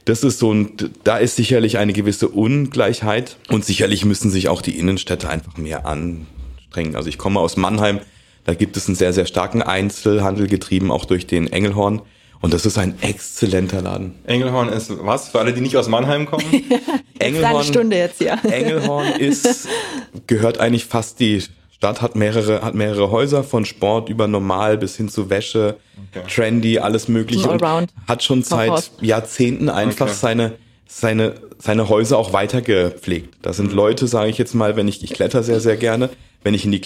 das 0.05 0.23
ist 0.23 0.39
so 0.39 0.53
ein, 0.53 0.71
da 1.03 1.17
ist 1.17 1.35
sicherlich 1.35 1.77
eine 1.77 1.93
gewisse 1.93 2.29
Ungleichheit 2.29 3.37
und 3.49 3.65
sicherlich 3.65 4.05
müssen 4.05 4.31
sich 4.31 4.49
auch 4.49 4.61
die 4.61 4.77
Innenstädte 4.77 5.29
einfach 5.29 5.57
mehr 5.57 5.85
anstrengen. 5.85 6.95
Also 6.95 7.09
ich 7.09 7.17
komme 7.17 7.39
aus 7.39 7.57
Mannheim, 7.57 7.99
da 8.49 8.55
gibt 8.55 8.75
es 8.77 8.87
einen 8.87 8.95
sehr, 8.95 9.13
sehr 9.13 9.27
starken 9.27 9.61
Einzelhandel 9.61 10.47
getrieben, 10.47 10.91
auch 10.91 11.05
durch 11.05 11.27
den 11.27 11.53
Engelhorn. 11.53 12.01
Und 12.41 12.51
das 12.51 12.65
ist 12.65 12.79
ein 12.79 12.95
exzellenter 12.99 13.83
Laden. 13.83 14.15
Engelhorn 14.25 14.69
ist 14.69 14.91
was? 15.05 15.29
Für 15.29 15.37
alle, 15.37 15.53
die 15.53 15.61
nicht 15.61 15.77
aus 15.77 15.87
Mannheim 15.87 16.25
kommen? 16.25 16.43
Engelhorn, 17.19 17.57
eine 17.57 17.63
Stunde 17.63 17.95
jetzt 17.95 18.17
hier. 18.17 18.39
Engelhorn 18.43 19.05
ist, 19.19 19.67
gehört 20.25 20.59
eigentlich 20.59 20.85
fast 20.85 21.19
die 21.19 21.43
Stadt, 21.69 22.01
hat 22.01 22.15
mehrere, 22.15 22.63
hat 22.63 22.73
mehrere 22.73 23.11
Häuser 23.11 23.43
von 23.43 23.65
Sport 23.65 24.09
über 24.09 24.27
normal 24.27 24.79
bis 24.79 24.97
hin 24.97 25.09
zu 25.09 25.29
Wäsche, 25.29 25.77
okay. 26.09 26.25
trendy, 26.27 26.79
alles 26.79 27.07
mögliche. 27.07 27.47
Und 27.51 27.63
hat 28.07 28.23
schon 28.23 28.41
seit 28.41 28.89
Jahrzehnten 28.99 29.69
einfach 29.69 30.07
okay. 30.07 30.15
seine, 30.19 30.53
seine, 30.87 31.35
seine 31.59 31.87
Häuser 31.87 32.17
auch 32.17 32.33
weiter 32.33 32.63
gepflegt. 32.63 33.35
Da 33.43 33.53
sind 33.53 33.73
Leute, 33.73 34.07
sage 34.07 34.31
ich 34.31 34.39
jetzt 34.39 34.55
mal, 34.55 34.75
wenn 34.75 34.87
ich, 34.87 35.03
ich 35.03 35.13
kletter 35.13 35.43
sehr, 35.43 35.59
sehr 35.59 35.77
gerne, 35.77 36.09
wenn 36.41 36.55
ich 36.55 36.65
in 36.65 36.71
die 36.71 36.81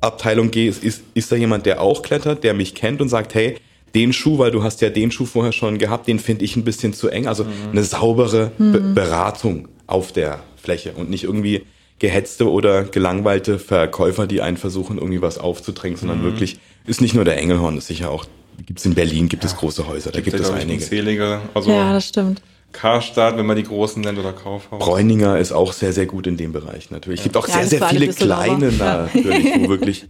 Kletterabteilung 0.00 0.50
gehe, 0.50 0.68
ist, 0.68 0.82
ist, 0.82 1.02
ist 1.14 1.30
da 1.30 1.36
jemand, 1.36 1.66
der 1.66 1.80
auch 1.80 2.02
klettert, 2.02 2.42
der 2.44 2.54
mich 2.54 2.74
kennt 2.74 3.00
und 3.00 3.08
sagt, 3.08 3.34
hey, 3.34 3.56
den 3.94 4.12
Schuh, 4.12 4.38
weil 4.38 4.50
du 4.50 4.62
hast 4.62 4.80
ja 4.80 4.88
den 4.88 5.10
Schuh 5.10 5.26
vorher 5.26 5.52
schon 5.52 5.78
gehabt, 5.78 6.06
den 6.06 6.18
finde 6.18 6.44
ich 6.44 6.56
ein 6.56 6.64
bisschen 6.64 6.92
zu 6.92 7.08
eng. 7.08 7.26
Also 7.26 7.44
mhm. 7.44 7.50
eine 7.72 7.84
saubere 7.84 8.52
mhm. 8.58 8.72
Be 8.72 8.80
Beratung 8.80 9.68
auf 9.86 10.12
der 10.12 10.40
Fläche 10.56 10.92
und 10.92 11.10
nicht 11.10 11.24
irgendwie 11.24 11.62
gehetzte 11.98 12.50
oder 12.50 12.84
gelangweilte 12.84 13.58
Verkäufer, 13.58 14.26
die 14.26 14.40
einen 14.40 14.56
versuchen, 14.56 14.98
irgendwie 14.98 15.20
was 15.20 15.38
aufzudrängen, 15.38 15.98
sondern 15.98 16.20
mhm. 16.20 16.24
wirklich, 16.24 16.58
ist 16.86 17.00
nicht 17.00 17.14
nur 17.14 17.24
der 17.24 17.36
Engelhorn, 17.36 17.76
ist 17.76 17.88
sicher 17.88 18.10
auch, 18.10 18.24
gibt 18.64 18.78
es 18.78 18.86
in 18.86 18.94
Berlin, 18.94 19.28
gibt 19.28 19.42
ja. 19.42 19.50
es 19.50 19.56
große 19.56 19.86
Häuser, 19.86 20.10
da 20.12 20.20
gibt, 20.20 20.38
es 20.38 20.50
einige. 20.50 20.82
Unzählige, 20.82 21.40
also 21.52 21.70
ja, 21.70 21.92
das 21.92 22.08
stimmt. 22.08 22.40
Karstadt, 22.72 23.36
wenn 23.36 23.46
man 23.46 23.56
die 23.56 23.64
großen 23.64 24.00
nennt, 24.02 24.18
oder 24.18 24.32
Kaufhaus. 24.32 24.78
Bräuninger 24.78 25.38
ist 25.38 25.52
auch 25.52 25.72
sehr, 25.72 25.92
sehr 25.92 26.06
gut 26.06 26.26
in 26.26 26.36
dem 26.36 26.52
Bereich 26.52 26.90
natürlich. 26.90 27.20
Es 27.20 27.24
gibt 27.24 27.36
auch 27.36 27.48
ja, 27.48 27.54
sehr, 27.54 27.66
sehr 27.66 27.88
viele 27.88 28.08
kleine 28.08 28.70
natürlich, 28.72 29.60
wo 29.60 29.68
wirklich 29.68 30.06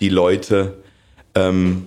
die 0.00 0.08
Leute 0.08 0.78
ähm, 1.34 1.86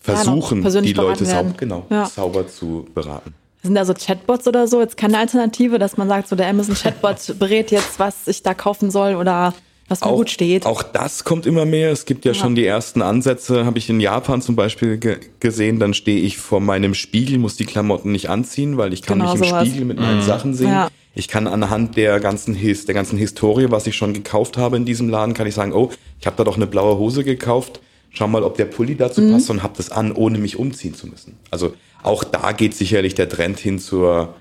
versuchen, 0.00 0.62
ja, 0.64 0.80
die 0.80 0.92
Leute 0.92 1.24
sauber, 1.24 1.54
genau, 1.56 1.86
ja. 1.90 2.06
sauber 2.06 2.48
zu 2.48 2.86
beraten. 2.94 3.34
Sind 3.62 3.76
da 3.76 3.84
so 3.84 3.94
Chatbots 3.94 4.48
oder 4.48 4.66
so 4.66 4.80
jetzt 4.80 4.96
keine 4.96 5.18
Alternative, 5.18 5.78
dass 5.78 5.96
man 5.96 6.08
sagt, 6.08 6.26
so 6.26 6.34
der 6.34 6.48
Amazon 6.48 6.74
Chatbot 6.74 7.34
berät 7.38 7.70
jetzt, 7.70 7.98
was 7.98 8.26
ich 8.26 8.42
da 8.42 8.54
kaufen 8.54 8.90
soll 8.90 9.14
oder 9.14 9.54
was 9.88 10.00
mir 10.00 10.06
auch, 10.06 10.16
gut 10.16 10.30
steht? 10.30 10.66
Auch 10.66 10.82
das 10.82 11.24
kommt 11.24 11.46
immer 11.46 11.64
mehr. 11.64 11.90
Es 11.90 12.04
gibt 12.04 12.24
ja, 12.24 12.32
ja. 12.32 12.38
schon 12.38 12.54
die 12.54 12.64
ersten 12.64 13.02
Ansätze, 13.02 13.64
habe 13.64 13.78
ich 13.78 13.90
in 13.90 14.00
Japan 14.00 14.40
zum 14.42 14.56
Beispiel 14.56 14.98
ge 14.98 15.18
gesehen. 15.40 15.78
Dann 15.78 15.94
stehe 15.94 16.20
ich 16.20 16.38
vor 16.38 16.60
meinem 16.60 16.94
Spiegel, 16.94 17.38
muss 17.38 17.56
die 17.56 17.66
Klamotten 17.66 18.12
nicht 18.12 18.30
anziehen, 18.30 18.76
weil 18.76 18.92
ich 18.92 19.02
kann 19.02 19.18
genau 19.18 19.32
mich 19.32 19.42
im 19.42 19.48
sowas. 19.48 19.66
Spiegel 19.68 19.84
mit 19.84 19.98
meinen 19.98 20.18
mhm. 20.18 20.22
Sachen 20.22 20.54
sehen. 20.54 20.68
Ja. 20.68 20.88
Ich 21.14 21.28
kann 21.28 21.46
anhand 21.46 21.96
der 21.96 22.20
ganzen, 22.20 22.54
His 22.54 22.86
der 22.86 22.94
ganzen 22.94 23.18
Historie, 23.18 23.66
was 23.68 23.86
ich 23.86 23.96
schon 23.96 24.14
gekauft 24.14 24.56
habe 24.56 24.76
in 24.76 24.86
diesem 24.86 25.10
Laden, 25.10 25.34
kann 25.34 25.46
ich 25.46 25.54
sagen, 25.54 25.72
oh, 25.72 25.90
ich 26.18 26.26
habe 26.26 26.36
da 26.36 26.44
doch 26.44 26.56
eine 26.56 26.66
blaue 26.66 26.96
Hose 26.96 27.22
gekauft 27.22 27.80
schau 28.12 28.28
mal, 28.28 28.42
ob 28.44 28.56
der 28.56 28.66
Pulli 28.66 28.96
dazu 28.96 29.20
mhm. 29.20 29.32
passt 29.32 29.50
und 29.50 29.62
hab 29.62 29.76
das 29.76 29.90
an, 29.90 30.12
ohne 30.12 30.38
mich 30.38 30.58
umziehen 30.58 30.94
zu 30.94 31.06
müssen. 31.06 31.38
Also 31.50 31.74
auch 32.02 32.24
da 32.24 32.52
geht 32.52 32.74
sicherlich 32.74 33.14
der 33.14 33.28
Trend 33.28 33.58
hin 33.58 33.78
zur 33.78 34.34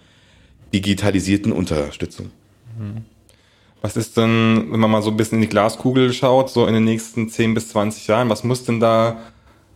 digitalisierten 0.73 1.51
Unterstützung. 1.51 2.31
Mhm. 2.77 3.05
Was 3.81 3.97
ist 3.97 4.15
denn, 4.15 4.67
wenn 4.69 4.79
man 4.79 4.91
mal 4.91 5.01
so 5.01 5.09
ein 5.09 5.17
bisschen 5.17 5.37
in 5.37 5.41
die 5.41 5.49
Glaskugel 5.49 6.13
schaut, 6.13 6.49
so 6.49 6.67
in 6.67 6.73
den 6.73 6.83
nächsten 6.83 7.29
10 7.29 7.55
bis 7.55 7.69
20 7.69 8.07
Jahren, 8.07 8.29
was 8.29 8.43
muss 8.43 8.63
denn 8.63 8.79
da, 8.79 9.17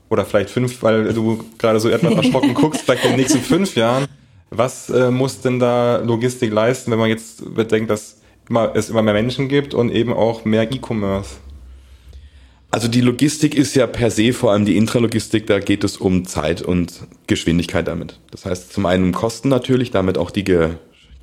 oder 0.09 0.25
vielleicht 0.25 0.51
fünf, 0.51 0.83
weil 0.83 1.11
du 1.13 1.43
gerade 1.57 1.79
so 1.79 1.89
etwas 1.89 2.13
erschrocken 2.13 2.53
guckst, 2.53 2.81
vielleicht 2.81 3.03
in 3.03 3.11
den 3.11 3.19
nächsten 3.19 3.41
fünf 3.41 3.75
Jahren, 3.75 4.05
was 4.51 4.89
äh, 4.89 5.09
muss 5.09 5.41
denn 5.41 5.59
da 5.59 5.97
Logistik 5.97 6.51
leisten, 6.51 6.91
wenn 6.91 6.99
man 6.99 7.09
jetzt 7.09 7.55
bedenkt, 7.55 7.89
dass 7.89 8.21
immer, 8.47 8.75
es 8.75 8.89
immer 8.89 9.01
mehr 9.01 9.13
Menschen 9.13 9.47
gibt 9.49 9.73
und 9.73 9.89
eben 9.89 10.13
auch 10.13 10.45
mehr 10.45 10.71
E-Commerce? 10.71 11.37
Also 12.69 12.87
die 12.87 13.01
Logistik 13.01 13.55
ist 13.55 13.73
ja 13.75 13.87
per 13.87 14.11
se, 14.11 14.33
vor 14.33 14.51
allem 14.51 14.65
die 14.65 14.77
Intralogistik, 14.77 15.47
da 15.47 15.59
geht 15.59 15.83
es 15.83 15.97
um 15.97 16.25
Zeit 16.25 16.61
und 16.61 17.07
Geschwindigkeit 17.25 17.87
damit. 17.87 18.19
Das 18.31 18.45
heißt 18.45 18.73
zum 18.73 18.85
einen 18.85 19.05
um 19.05 19.11
Kosten 19.13 19.49
natürlich, 19.49 19.91
damit 19.91 20.17
auch 20.17 20.29
die, 20.29 20.43
Ge, 20.43 20.71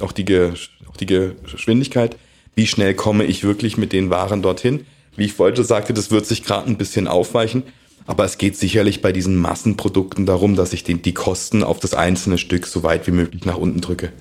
auch 0.00 0.12
die, 0.12 0.24
Ge, 0.24 0.52
auch 0.90 0.96
die 0.96 1.06
Geschwindigkeit. 1.06 2.16
Wie 2.54 2.66
schnell 2.66 2.94
komme 2.94 3.24
ich 3.24 3.44
wirklich 3.44 3.76
mit 3.76 3.92
den 3.92 4.10
Waren 4.10 4.42
dorthin? 4.42 4.84
Wie 5.16 5.24
ich 5.24 5.32
vorhin 5.32 5.62
sagte, 5.64 5.92
das 5.92 6.10
wird 6.10 6.26
sich 6.26 6.42
gerade 6.44 6.68
ein 6.68 6.76
bisschen 6.76 7.08
aufweichen. 7.08 7.62
Aber 8.06 8.24
es 8.24 8.38
geht 8.38 8.56
sicherlich 8.56 9.00
bei 9.00 9.12
diesen 9.12 9.36
Massenprodukten 9.36 10.26
darum, 10.26 10.56
dass 10.56 10.72
ich 10.72 10.84
den, 10.84 11.02
die 11.02 11.14
Kosten 11.14 11.62
auf 11.62 11.78
das 11.78 11.94
einzelne 11.94 12.38
Stück 12.38 12.66
so 12.66 12.82
weit 12.82 13.06
wie 13.06 13.12
möglich 13.12 13.44
nach 13.44 13.56
unten 13.56 13.80
drücke. 13.80 14.12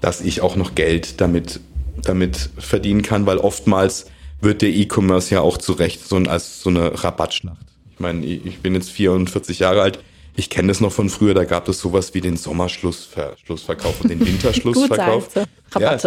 Dass 0.00 0.20
ich 0.20 0.40
auch 0.40 0.56
noch 0.56 0.74
Geld 0.74 1.20
damit, 1.20 1.60
damit 2.02 2.50
verdienen 2.58 3.02
kann, 3.02 3.26
weil 3.26 3.38
oftmals 3.38 4.06
wird 4.40 4.62
der 4.62 4.70
E-Commerce 4.70 5.34
ja 5.34 5.40
auch 5.40 5.56
zu 5.58 5.72
Recht 5.72 6.06
so 6.06 6.16
als 6.16 6.62
so 6.62 6.70
eine 6.70 7.02
Rabattschlacht. 7.04 7.66
Ich 7.94 8.00
meine, 8.00 8.26
ich 8.26 8.58
bin 8.58 8.74
jetzt 8.74 8.90
44 8.90 9.60
Jahre 9.60 9.82
alt. 9.82 10.00
Ich 10.38 10.50
kenne 10.50 10.68
das 10.68 10.80
noch 10.80 10.92
von 10.92 11.08
früher, 11.08 11.32
da 11.32 11.44
gab 11.44 11.66
es 11.68 11.80
sowas 11.80 12.12
wie 12.12 12.20
den 12.20 12.36
Sommerschlussverkauf 12.36 14.00
und 14.02 14.10
den 14.10 14.24
Winterschlussverkauf. 14.24 15.28
Ja, 15.80 15.98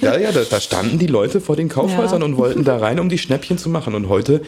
ja, 0.00 0.16
ja 0.16 0.32
da, 0.32 0.42
da, 0.48 0.60
standen 0.60 0.98
die 1.00 1.08
Leute 1.08 1.40
vor 1.40 1.56
den 1.56 1.68
Kaufhäusern 1.68 2.20
ja. 2.20 2.26
und 2.26 2.36
wollten 2.36 2.64
da 2.64 2.78
rein, 2.78 3.00
um 3.00 3.08
die 3.08 3.18
Schnäppchen 3.18 3.58
zu 3.58 3.68
machen. 3.68 3.96
Und 3.96 4.08
heute, 4.08 4.42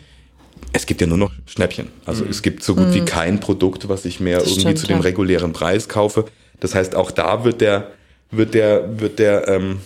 es 0.73 0.87
gibt 0.87 1.01
ja 1.01 1.09
nur 1.09 1.19
noch 1.19 1.33
Schnäppchen. 1.45 1.89
Also 2.07 2.25
mhm. 2.25 2.31
es 2.31 2.41
gibt 2.41 2.63
so 2.63 2.77
gut 2.77 2.87
mhm. 2.87 2.95
wie 2.95 3.01
kein 3.01 3.41
Produkt, 3.41 3.89
was 3.89 4.05
ich 4.05 4.21
mehr 4.21 4.39
das 4.39 4.47
irgendwie 4.47 4.61
stimmt, 4.61 4.79
zu 4.79 4.87
dem 4.87 4.99
ja. 4.99 5.03
regulären 5.03 5.53
Preis 5.53 5.89
kaufe. 5.89 6.27
Das 6.61 6.75
heißt, 6.77 6.95
auch 6.95 7.11
da 7.11 7.45
wird 7.45 7.61
der, 7.61 7.91
wird 8.31 8.55
der, 8.55 9.01
wird 9.01 9.19
der, 9.19 9.49
ähm, 9.49 9.81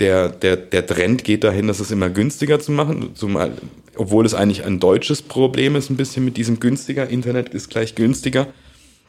der, 0.00 0.30
der, 0.30 0.56
der 0.56 0.84
Trend 0.84 1.22
geht 1.22 1.44
dahin, 1.44 1.68
dass 1.68 1.78
es 1.78 1.92
immer 1.92 2.10
günstiger 2.10 2.58
zu 2.58 2.72
machen, 2.72 3.10
zumal, 3.14 3.52
obwohl 3.96 4.26
es 4.26 4.34
eigentlich 4.34 4.64
ein 4.64 4.80
deutsches 4.80 5.22
Problem 5.22 5.76
ist, 5.76 5.90
ein 5.90 5.96
bisschen 5.96 6.24
mit 6.24 6.36
diesem 6.36 6.58
günstiger. 6.58 7.08
Internet 7.08 7.50
ist 7.50 7.70
gleich 7.70 7.94
günstiger. 7.94 8.48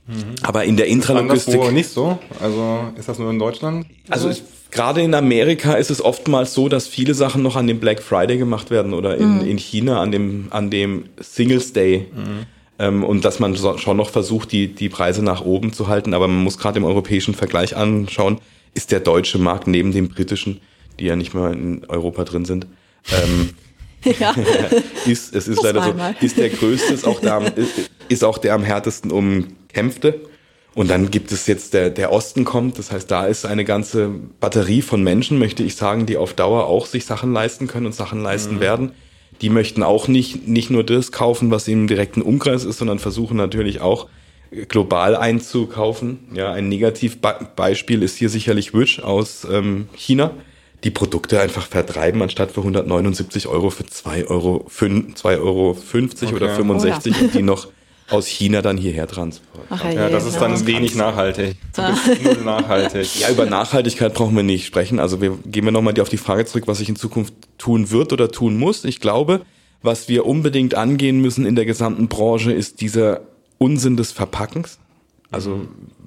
Mhm. 0.07 0.35
Aber 0.43 0.63
in 0.65 0.77
der 0.77 0.87
Intralogistik. 0.87 1.61
Ist 1.61 1.71
nicht 1.71 1.89
so? 1.89 2.19
Also 2.39 2.85
ist 2.97 3.09
das 3.09 3.19
nur 3.19 3.29
in 3.31 3.39
Deutschland? 3.39 3.87
Also 4.09 4.29
ich, 4.29 4.43
gerade 4.71 5.01
in 5.01 5.13
Amerika 5.13 5.73
ist 5.73 5.89
es 5.89 6.03
oftmals 6.03 6.53
so, 6.53 6.69
dass 6.69 6.87
viele 6.87 7.13
Sachen 7.13 7.41
noch 7.41 7.55
an 7.55 7.67
dem 7.67 7.79
Black 7.79 8.01
Friday 8.01 8.37
gemacht 8.37 8.69
werden 8.71 8.93
oder 8.93 9.17
in, 9.17 9.39
mhm. 9.39 9.47
in 9.47 9.57
China 9.57 10.01
an 10.01 10.11
dem, 10.11 10.47
an 10.51 10.69
dem 10.69 11.05
Singles 11.19 11.73
Day. 11.73 12.07
Mhm. 12.13 12.45
Ähm, 12.77 13.03
und 13.03 13.25
dass 13.25 13.39
man 13.39 13.55
so, 13.55 13.77
schon 13.77 13.97
noch 13.97 14.09
versucht, 14.09 14.51
die, 14.51 14.67
die 14.67 14.89
Preise 14.89 15.23
nach 15.23 15.43
oben 15.43 15.73
zu 15.73 15.87
halten. 15.87 16.13
Aber 16.13 16.27
man 16.27 16.43
muss 16.43 16.57
gerade 16.57 16.77
im 16.77 16.85
europäischen 16.85 17.33
Vergleich 17.33 17.75
anschauen, 17.75 18.39
ist 18.73 18.91
der 18.91 18.99
deutsche 18.99 19.37
Markt 19.37 19.67
neben 19.67 19.91
dem 19.91 20.09
britischen 20.09 20.59
die 20.99 21.05
ja 21.05 21.15
nicht 21.15 21.33
mehr 21.33 21.51
in 21.51 21.85
Europa 21.87 22.23
drin 22.23 22.45
sind. 22.45 22.67
Ähm, 23.11 23.49
ja. 24.19 24.35
ist, 25.05 25.35
es 25.35 25.47
ist 25.47 25.57
das 25.57 25.63
leider 25.63 25.83
so, 25.83 25.93
ist 26.25 26.37
der 26.37 26.49
größte, 26.49 26.93
ist 26.93 27.05
auch 27.05 27.19
der, 27.19 27.53
ist 28.09 28.23
auch 28.23 28.37
der 28.37 28.53
am 28.53 28.63
härtesten 28.63 29.11
umkämpfte. 29.11 30.21
Und 30.73 30.89
dann 30.89 31.09
gibt 31.09 31.31
es 31.31 31.47
jetzt 31.47 31.73
der, 31.73 31.89
der 31.89 32.11
Osten 32.11 32.43
kommt, 32.43 32.77
das 32.77 32.91
heißt, 32.91 33.09
da 33.09 33.27
ist 33.27 33.45
eine 33.45 33.63
ganze 33.63 34.09
Batterie 34.41 34.81
von 34.81 35.01
Menschen, 35.01 35.39
möchte 35.39 35.63
ich 35.63 35.75
sagen, 35.75 36.05
die 36.05 36.17
auf 36.17 36.33
Dauer 36.33 36.65
auch 36.65 36.85
sich 36.85 37.05
Sachen 37.05 37.31
leisten 37.31 37.67
können 37.67 37.85
und 37.85 37.95
Sachen 37.95 38.21
leisten 38.21 38.55
mhm. 38.55 38.59
werden. 38.59 38.91
Die 39.41 39.49
möchten 39.49 39.83
auch 39.83 40.09
nicht, 40.09 40.47
nicht 40.47 40.69
nur 40.69 40.83
das 40.83 41.13
kaufen, 41.13 41.49
was 41.49 41.67
im 41.69 41.87
direkten 41.87 42.21
Umkreis 42.21 42.65
ist, 42.65 42.77
sondern 42.77 42.99
versuchen 42.99 43.37
natürlich 43.37 43.79
auch 43.79 44.07
global 44.67 45.15
einzukaufen. 45.15 46.19
Ja, 46.33 46.51
ein 46.51 46.67
Negativbeispiel 46.67 48.03
ist 48.03 48.17
hier 48.17 48.29
sicherlich 48.29 48.73
Wish 48.73 48.99
aus 48.99 49.47
ähm, 49.49 49.87
China 49.95 50.31
die 50.85 50.91
Produkte 50.91 51.41
einfach 51.41 51.65
vertreiben, 51.65 52.21
anstatt 52.21 52.51
für 52.51 52.61
179 52.61 53.47
Euro 53.47 53.71
für 53.71 53.87
2 53.87 54.27
Euro, 54.27 54.65
5, 54.69 55.15
2 55.15 55.37
Euro 55.39 55.73
50 55.73 56.29
okay. 56.29 56.35
oder 56.35 56.55
65 56.55 57.11
oh, 57.11 57.17
ja. 57.17 57.25
und 57.25 57.33
die 57.33 57.41
noch 57.41 57.67
aus 58.11 58.27
China 58.27 58.61
dann 58.61 58.77
hierher 58.77 59.07
transportieren. 59.07 59.97
Ja, 59.97 60.09
das 60.09 60.27
ist 60.27 60.37
dann 60.37 60.67
wenig 60.67 60.93
nachhaltig. 60.93 61.57
Null 62.23 62.37
nachhaltig. 62.45 63.19
Ja, 63.19 63.31
über 63.31 63.47
Nachhaltigkeit 63.47 64.13
brauchen 64.13 64.35
wir 64.35 64.43
nicht 64.43 64.67
sprechen. 64.67 64.99
Also 64.99 65.21
wir 65.21 65.39
gehen 65.47 65.65
wir 65.65 65.71
nochmal 65.71 65.99
auf 65.99 66.09
die 66.09 66.17
Frage 66.17 66.45
zurück, 66.45 66.67
was 66.67 66.79
ich 66.79 66.87
in 66.87 66.95
Zukunft 66.95 67.33
tun 67.57 67.89
wird 67.89 68.13
oder 68.13 68.29
tun 68.29 68.55
muss. 68.55 68.85
Ich 68.85 68.99
glaube, 68.99 69.41
was 69.81 70.07
wir 70.07 70.27
unbedingt 70.27 70.75
angehen 70.75 71.19
müssen 71.19 71.47
in 71.47 71.55
der 71.55 71.65
gesamten 71.65 72.09
Branche, 72.09 72.51
ist 72.51 72.79
dieser 72.79 73.21
Unsinn 73.57 73.97
des 73.97 74.11
Verpackens. 74.11 74.77
Also 75.31 75.61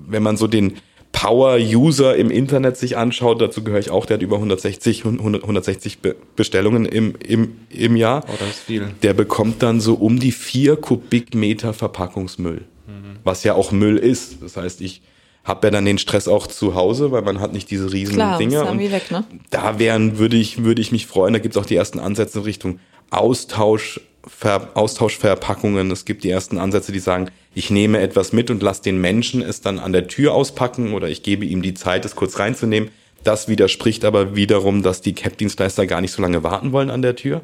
wenn 0.07 0.23
man 0.23 0.37
so 0.37 0.47
den 0.47 0.77
Power-User 1.13 2.17
im 2.17 2.31
Internet 2.31 2.77
sich 2.77 2.97
anschaut, 2.97 3.41
dazu 3.41 3.65
gehöre 3.65 3.81
ich 3.81 3.91
auch, 3.91 4.07
der 4.07 4.17
hat 4.17 4.23
über 4.23 4.37
160, 4.37 5.05
100, 5.05 5.43
160 5.43 5.99
Bestellungen 6.37 6.85
im, 6.85 7.15
im, 7.27 7.57
im 7.71 7.97
Jahr. 7.97 8.25
Oh, 8.29 8.35
das 8.39 8.51
ist 8.51 8.61
viel. 8.61 8.89
Der 9.03 9.15
bekommt 9.15 9.63
dann 9.63 9.81
so 9.81 9.95
um 9.95 10.21
die 10.21 10.33
vier 10.33 10.77
Kubikmeter 10.77 11.73
Verpackungsmüll, 11.73 12.63
mhm. 12.87 13.17
was 13.25 13.43
ja 13.43 13.55
auch 13.55 13.73
Müll 13.73 13.97
ist. 13.97 14.43
Das 14.43 14.57
heißt, 14.57 14.81
ich 14.81 15.03
habe 15.45 15.67
ja 15.67 15.71
dann 15.71 15.87
den 15.87 15.99
Stress 15.99 16.29
auch 16.29 16.47
zu 16.47 16.75
Hause, 16.75 17.11
weil 17.11 17.23
man 17.23 17.41
hat 17.41 17.53
nicht 17.53 17.71
diese 17.71 17.93
riesen 17.93 18.15
Klar, 18.15 18.39
Dinger. 18.39 18.71
Und 18.71 18.79
weg, 18.79 19.11
ne? 19.11 19.25
Da 19.51 19.79
wären, 19.79 20.19
würde 20.19 20.37
ich, 20.37 20.63
würde 20.63 20.83
ich 20.83 20.93
mich 20.93 21.07
freuen, 21.07 21.33
da 21.33 21.39
gibt 21.39 21.57
es 21.57 21.61
auch 21.61 21.67
die 21.67 21.77
ersten 21.77 21.99
Ansätze 21.99 22.41
in 22.41 22.45
Richtung 22.45 22.81
Austausch, 23.11 24.01
Ver, 24.27 24.71
Austauschverpackungen. 24.75 25.91
Es 25.91 26.05
gibt 26.05 26.25
die 26.25 26.31
ersten 26.31 26.59
Ansätze, 26.59 26.93
die 26.93 26.99
sagen, 26.99 27.31
ich 27.55 27.71
nehme 27.71 28.01
etwas 28.01 28.33
mit 28.33 28.51
und 28.51 28.63
lasse 28.63 28.83
den 28.83 29.01
Menschen 29.01 29.43
es 29.43 29.61
dann 29.61 29.79
an 29.79 29.93
der 29.93 30.09
Tür 30.09 30.35
auspacken 30.35 30.93
oder 30.93 31.09
ich 31.09 31.23
gebe 31.23 31.45
ihm 31.45 31.63
die 31.63 31.75
Zeit, 31.75 32.05
es 32.05 32.17
kurz 32.17 32.39
reinzunehmen. 32.39 32.91
Das 33.25 33.49
widerspricht 33.49 34.05
aber 34.05 34.37
wiederum, 34.37 34.83
dass 34.83 35.01
die 35.01 35.15
CAP-Dienstleister 35.15 35.87
gar 35.87 36.01
nicht 36.01 36.13
so 36.13 36.23
lange 36.23 36.43
warten 36.43 36.73
wollen 36.73 36.91
an 36.91 37.03
der 37.03 37.17
Tür. 37.17 37.43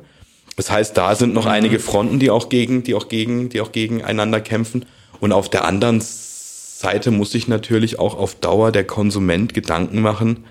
Das 0.57 0.71
heißt, 0.71 0.97
da 0.97 1.15
sind 1.15 1.35
noch 1.35 1.47
mhm. 1.47 1.51
einige 1.51 1.79
Fronten, 1.79 2.19
die 2.19 2.31
auch 2.31 2.49
gegen, 2.49 2.85
die 2.85 2.95
auch 2.95 3.09
gegen, 3.09 3.49
die 3.49 3.61
auch 3.61 3.73
gegeneinander 3.73 4.41
kämpfen. 4.41 4.87
Und 5.21 5.33
auf 5.33 5.49
der 5.49 5.65
anderen 5.65 6.01
Seite 6.01 7.11
muss 7.11 7.33
sich 7.33 7.49
natürlich 7.49 7.99
auch 7.99 8.17
auf 8.17 8.35
Dauer 8.37 8.73
der 8.73 8.85
Konsument 8.85 9.55
Gedanken 9.55 10.01
machen, 10.01 10.45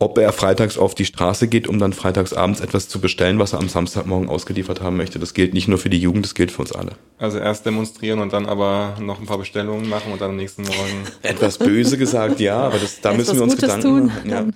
ob 0.00 0.16
er 0.16 0.32
freitags 0.32 0.78
auf 0.78 0.94
die 0.94 1.04
Straße 1.04 1.46
geht, 1.46 1.68
um 1.68 1.78
dann 1.78 1.92
freitags 1.92 2.32
abends 2.32 2.60
etwas 2.60 2.88
zu 2.88 3.00
bestellen, 3.00 3.38
was 3.38 3.52
er 3.52 3.58
am 3.58 3.68
Samstagmorgen 3.68 4.30
ausgeliefert 4.30 4.80
haben 4.80 4.96
möchte. 4.96 5.18
Das 5.18 5.34
gilt 5.34 5.52
nicht 5.52 5.68
nur 5.68 5.76
für 5.76 5.90
die 5.90 5.98
Jugend, 5.98 6.24
das 6.24 6.34
gilt 6.34 6.50
für 6.50 6.62
uns 6.62 6.72
alle. 6.72 6.92
Also 7.18 7.38
erst 7.38 7.66
demonstrieren 7.66 8.18
und 8.18 8.32
dann 8.32 8.46
aber 8.46 8.96
noch 8.98 9.20
ein 9.20 9.26
paar 9.26 9.36
Bestellungen 9.36 9.90
machen 9.90 10.10
und 10.10 10.22
dann 10.22 10.30
am 10.30 10.36
nächsten 10.36 10.62
Morgen. 10.62 11.04
Etwas 11.22 11.58
böse 11.58 11.98
gesagt, 11.98 12.40
ja, 12.40 12.56
aber 12.56 12.78
das, 12.78 13.02
da 13.02 13.12
müssen 13.12 13.36
wir 13.36 13.42
uns 13.42 13.56
Gutes 13.56 13.68
Gedanken 13.68 13.86
tun. 13.86 14.06
machen. 14.06 14.30
Ja. 14.30 14.46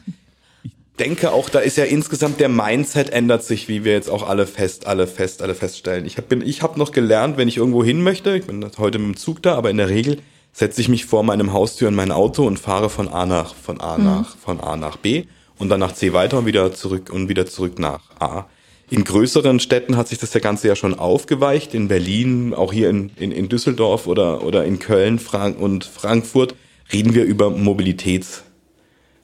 Ich 0.65 0.73
denke 0.99 1.31
auch, 1.33 1.51
da 1.51 1.59
ist 1.59 1.77
ja 1.77 1.85
insgesamt 1.85 2.41
der 2.41 2.49
Mindset 2.49 3.11
ändert 3.11 3.45
sich, 3.45 3.69
wie 3.69 3.85
wir 3.85 3.93
jetzt 3.93 4.09
auch 4.09 4.27
alle 4.27 4.47
fest, 4.47 4.87
alle 4.87 5.07
fest, 5.07 5.43
alle 5.43 5.55
feststellen. 5.55 6.07
Ich 6.07 6.17
habe 6.17 6.37
ich 6.37 6.63
hab 6.63 6.79
noch 6.79 6.91
gelernt, 6.91 7.37
wenn 7.37 7.49
ich 7.49 7.59
irgendwo 7.59 7.85
hin 7.85 8.03
möchte, 8.03 8.35
ich 8.35 8.47
bin 8.47 8.65
heute 8.79 8.99
mit 8.99 9.09
dem 9.09 9.17
Zug 9.19 9.43
da, 9.43 9.57
aber 9.57 9.69
in 9.69 9.77
der 9.77 9.91
Regel 9.91 10.19
setze 10.55 10.81
ich 10.81 10.89
mich 10.89 11.05
vor 11.05 11.25
meinem 11.25 11.53
Haustür 11.53 11.89
in 11.89 11.95
mein 11.95 12.13
Auto 12.13 12.47
und 12.47 12.59
fahre 12.59 12.89
von 12.89 13.09
A 13.09 13.27
nach, 13.27 13.55
von 13.55 13.81
A 13.81 13.99
mhm. 13.99 14.05
nach, 14.05 14.37
von 14.39 14.61
A 14.61 14.77
nach 14.77 14.97
B 14.97 15.25
und 15.59 15.69
dann 15.69 15.81
nach 15.81 15.93
C 15.93 16.13
weiter 16.15 16.39
und 16.39 16.47
wieder 16.47 16.73
zurück 16.73 17.11
und 17.13 17.29
wieder 17.29 17.45
zurück 17.45 17.79
nach 17.79 18.01
A. 18.21 18.47
In 18.89 19.03
größeren 19.03 19.61
Städten 19.61 19.97
hat 19.97 20.09
sich 20.09 20.19
das 20.19 20.33
ja 20.33 20.41
Ganze 20.41 20.69
ja 20.69 20.77
schon 20.77 20.95
aufgeweicht. 20.95 21.75
In 21.75 21.89
Berlin, 21.89 22.55
auch 22.55 22.73
hier 22.73 22.89
in, 22.89 23.11
in, 23.17 23.33
in 23.33 23.49
Düsseldorf 23.49 24.07
oder, 24.07 24.45
oder 24.45 24.65
in 24.65 24.79
Köln 24.79 25.19
Frank 25.19 25.59
und 25.59 25.85
Frankfurt 25.85 26.55
reden 26.93 27.15
wir 27.15 27.25
über 27.25 27.51
Mobilitätsansätze. 27.51 28.45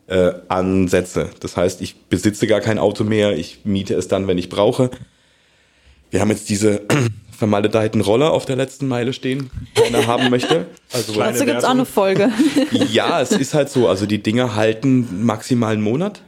Äh, 0.09 0.33
Ansätze. 0.49 1.31
das 1.39 1.57
heißt, 1.57 1.83
ich 1.83 2.07
besitze 2.07 2.49
gar 2.49 2.61
kein 2.61 2.79
Auto 2.79 3.05
mehr, 3.05 3.39
ich 3.39 3.61
miete 3.65 3.95
es 3.95 4.09
dann, 4.09 4.27
wenn 4.27 4.39
ich 4.39 4.49
brauche. 4.49 4.91
Wir 6.11 6.21
haben 6.21 6.31
jetzt 6.31 6.49
diese 6.49 6.83
vermaledeiten 7.41 8.03
Roller 8.03 8.33
auf 8.33 8.45
der 8.45 8.57
letzten 8.57 8.87
Meile 8.87 9.15
stehen, 9.15 9.51
keiner 9.75 10.07
haben 10.07 10.29
möchte. 10.29 10.67
Also 10.93 11.15
Dazu 11.15 11.47
gibt's 11.47 11.65
auch 11.65 11.71
eine 11.71 11.87
Folge. 11.87 12.31
ja, 12.93 13.19
es 13.23 13.33
ist 13.33 13.55
halt 13.55 13.71
so. 13.71 13.89
Also 13.89 14.05
die 14.05 14.23
Dinger 14.23 14.57
halten 14.57 15.25
maximal 15.25 15.73
einen 15.73 15.83
Monat. 15.83 16.21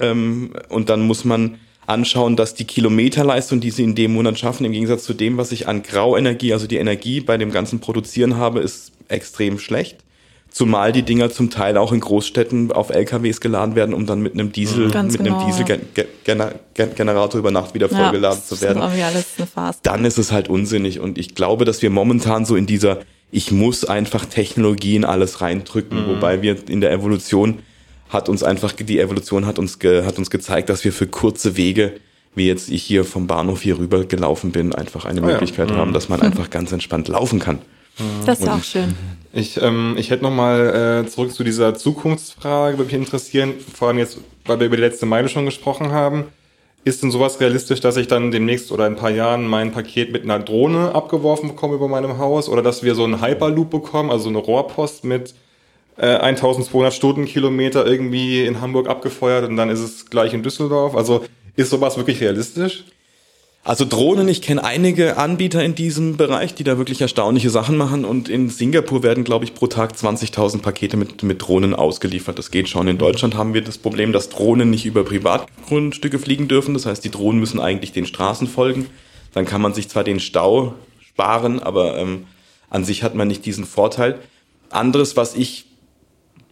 Ähm, 0.00 0.54
und 0.70 0.88
dann 0.88 1.02
muss 1.02 1.26
man 1.26 1.58
anschauen, 1.86 2.36
dass 2.36 2.54
die 2.54 2.64
Kilometerleistung, 2.64 3.60
die 3.60 3.70
sie 3.70 3.84
in 3.84 3.94
dem 3.94 4.14
Monat 4.14 4.38
schaffen, 4.38 4.64
im 4.64 4.72
Gegensatz 4.72 5.04
zu 5.04 5.12
dem, 5.12 5.36
was 5.36 5.52
ich 5.52 5.68
an 5.68 5.82
Grauenergie, 5.82 6.54
also 6.54 6.66
die 6.66 6.78
Energie 6.78 7.20
bei 7.20 7.36
dem 7.36 7.52
ganzen 7.52 7.80
Produzieren 7.80 8.38
habe, 8.38 8.60
ist 8.60 8.92
extrem 9.08 9.58
schlecht. 9.58 9.98
Zumal 10.50 10.92
die 10.92 11.02
Dinger 11.02 11.30
zum 11.30 11.50
Teil 11.50 11.76
auch 11.76 11.92
in 11.92 12.00
Großstädten 12.00 12.72
auf 12.72 12.90
LKWs 12.90 13.40
geladen 13.40 13.76
werden, 13.76 13.94
um 13.94 14.06
dann 14.06 14.20
mit 14.20 14.34
einem 14.34 14.50
Diesel, 14.50 14.88
mhm. 14.88 14.90
Ganz 14.90 15.12
mit 15.12 15.24
genau, 15.24 15.38
einem 15.46 15.80
Dieselgenerator 16.74 17.38
über 17.38 17.50
Nacht 17.50 17.74
wieder 17.74 17.88
vollgeladen 17.88 18.40
ja, 18.40 18.44
zu 18.44 18.60
werden. 18.60 18.82
Dann 19.84 20.04
ist 20.04 20.18
es 20.18 20.32
halt 20.32 20.48
unsinnig. 20.48 20.98
Und 20.98 21.18
ich 21.18 21.34
glaube, 21.34 21.64
dass 21.64 21.82
wir 21.82 21.90
momentan 21.90 22.44
so 22.44 22.56
in 22.56 22.66
dieser, 22.66 22.98
ich 23.30 23.52
muss 23.52 23.84
einfach 23.84 24.24
Technologien 24.26 25.04
alles 25.04 25.40
reindrücken, 25.40 26.02
mhm. 26.02 26.16
wobei 26.16 26.42
wir 26.42 26.56
in 26.68 26.80
der 26.80 26.90
Evolution 26.90 27.60
hat 28.08 28.28
uns 28.28 28.42
einfach, 28.42 28.72
die 28.72 28.98
Evolution 28.98 29.46
hat 29.46 29.58
uns, 29.60 29.78
ge, 29.78 30.04
hat 30.04 30.18
uns 30.18 30.30
gezeigt, 30.30 30.68
dass 30.68 30.84
wir 30.84 30.92
für 30.92 31.06
kurze 31.06 31.56
Wege 31.56 31.92
wie 32.34 32.46
jetzt 32.46 32.70
ich 32.70 32.82
hier 32.82 33.04
vom 33.04 33.26
Bahnhof 33.26 33.62
hier 33.62 33.78
rüber 33.78 34.04
gelaufen 34.04 34.52
bin, 34.52 34.72
einfach 34.74 35.04
eine 35.04 35.20
oh 35.22 35.26
Möglichkeit 35.26 35.70
ja. 35.70 35.76
haben, 35.76 35.90
mhm. 35.90 35.94
dass 35.94 36.08
man 36.08 36.22
einfach 36.22 36.50
ganz 36.50 36.72
entspannt 36.72 37.08
laufen 37.08 37.38
kann. 37.40 37.58
Das 38.24 38.40
ist 38.40 38.48
auch 38.48 38.62
schön. 38.62 38.94
Ich, 39.32 39.62
ähm, 39.62 39.94
ich 39.96 40.10
hätte 40.10 40.24
nochmal 40.24 41.04
äh, 41.04 41.08
zurück 41.08 41.32
zu 41.32 41.44
dieser 41.44 41.74
Zukunftsfrage, 41.74 42.78
würde 42.78 42.92
mich 42.92 43.00
interessieren, 43.00 43.54
vor 43.60 43.88
allem 43.88 43.98
jetzt, 43.98 44.18
weil 44.44 44.58
wir 44.58 44.66
über 44.66 44.76
die 44.76 44.82
letzte 44.82 45.06
Meile 45.06 45.28
schon 45.28 45.44
gesprochen 45.44 45.92
haben. 45.92 46.24
Ist 46.82 47.02
denn 47.02 47.10
sowas 47.10 47.40
realistisch, 47.40 47.80
dass 47.80 47.96
ich 47.96 48.08
dann 48.08 48.30
demnächst 48.30 48.72
oder 48.72 48.86
in 48.86 48.94
ein 48.94 48.98
paar 48.98 49.10
Jahren 49.10 49.46
mein 49.46 49.70
Paket 49.70 50.12
mit 50.12 50.24
einer 50.24 50.38
Drohne 50.38 50.94
abgeworfen 50.94 51.48
bekomme 51.48 51.74
über 51.74 51.88
meinem 51.88 52.18
Haus 52.18 52.48
oder 52.48 52.62
dass 52.62 52.82
wir 52.82 52.94
so 52.94 53.04
einen 53.04 53.20
Hyperloop 53.20 53.70
bekommen, 53.70 54.10
also 54.10 54.30
eine 54.30 54.38
Rohrpost 54.38 55.04
mit 55.04 55.34
äh, 55.98 56.06
1200 56.06 56.92
Stundenkilometer 56.92 57.86
irgendwie 57.86 58.44
in 58.46 58.60
Hamburg 58.60 58.88
abgefeuert 58.88 59.46
und 59.48 59.56
dann 59.56 59.68
ist 59.68 59.80
es 59.80 60.08
gleich 60.08 60.32
in 60.32 60.42
Düsseldorf? 60.42 60.96
Also 60.96 61.22
ist 61.54 61.70
sowas 61.70 61.98
wirklich 61.98 62.20
realistisch? 62.20 62.84
Also 63.62 63.84
Drohnen, 63.84 64.26
ich 64.28 64.40
kenne 64.40 64.64
einige 64.64 65.18
Anbieter 65.18 65.62
in 65.62 65.74
diesem 65.74 66.16
Bereich, 66.16 66.54
die 66.54 66.64
da 66.64 66.78
wirklich 66.78 67.02
erstaunliche 67.02 67.50
Sachen 67.50 67.76
machen 67.76 68.06
und 68.06 68.30
in 68.30 68.48
Singapur 68.48 69.02
werden, 69.02 69.22
glaube 69.22 69.44
ich, 69.44 69.52
pro 69.52 69.66
Tag 69.66 69.92
20.000 69.92 70.62
Pakete 70.62 70.96
mit, 70.96 71.22
mit 71.22 71.42
Drohnen 71.42 71.74
ausgeliefert. 71.74 72.38
Das 72.38 72.50
geht 72.50 72.70
schon. 72.70 72.88
In 72.88 72.96
Deutschland 72.96 73.34
haben 73.34 73.52
wir 73.52 73.60
das 73.60 73.76
Problem, 73.76 74.14
dass 74.14 74.30
Drohnen 74.30 74.70
nicht 74.70 74.86
über 74.86 75.04
Privatgrundstücke 75.04 76.18
fliegen 76.18 76.48
dürfen. 76.48 76.72
Das 76.72 76.86
heißt, 76.86 77.04
die 77.04 77.10
Drohnen 77.10 77.38
müssen 77.38 77.60
eigentlich 77.60 77.92
den 77.92 78.06
Straßen 78.06 78.48
folgen. 78.48 78.86
Dann 79.34 79.44
kann 79.44 79.60
man 79.60 79.74
sich 79.74 79.90
zwar 79.90 80.04
den 80.04 80.20
Stau 80.20 80.74
sparen, 80.98 81.60
aber 81.60 81.98
ähm, 81.98 82.24
an 82.70 82.84
sich 82.84 83.02
hat 83.02 83.14
man 83.14 83.28
nicht 83.28 83.44
diesen 83.44 83.66
Vorteil. 83.66 84.18
Anderes, 84.70 85.18
was 85.18 85.34
ich 85.34 85.66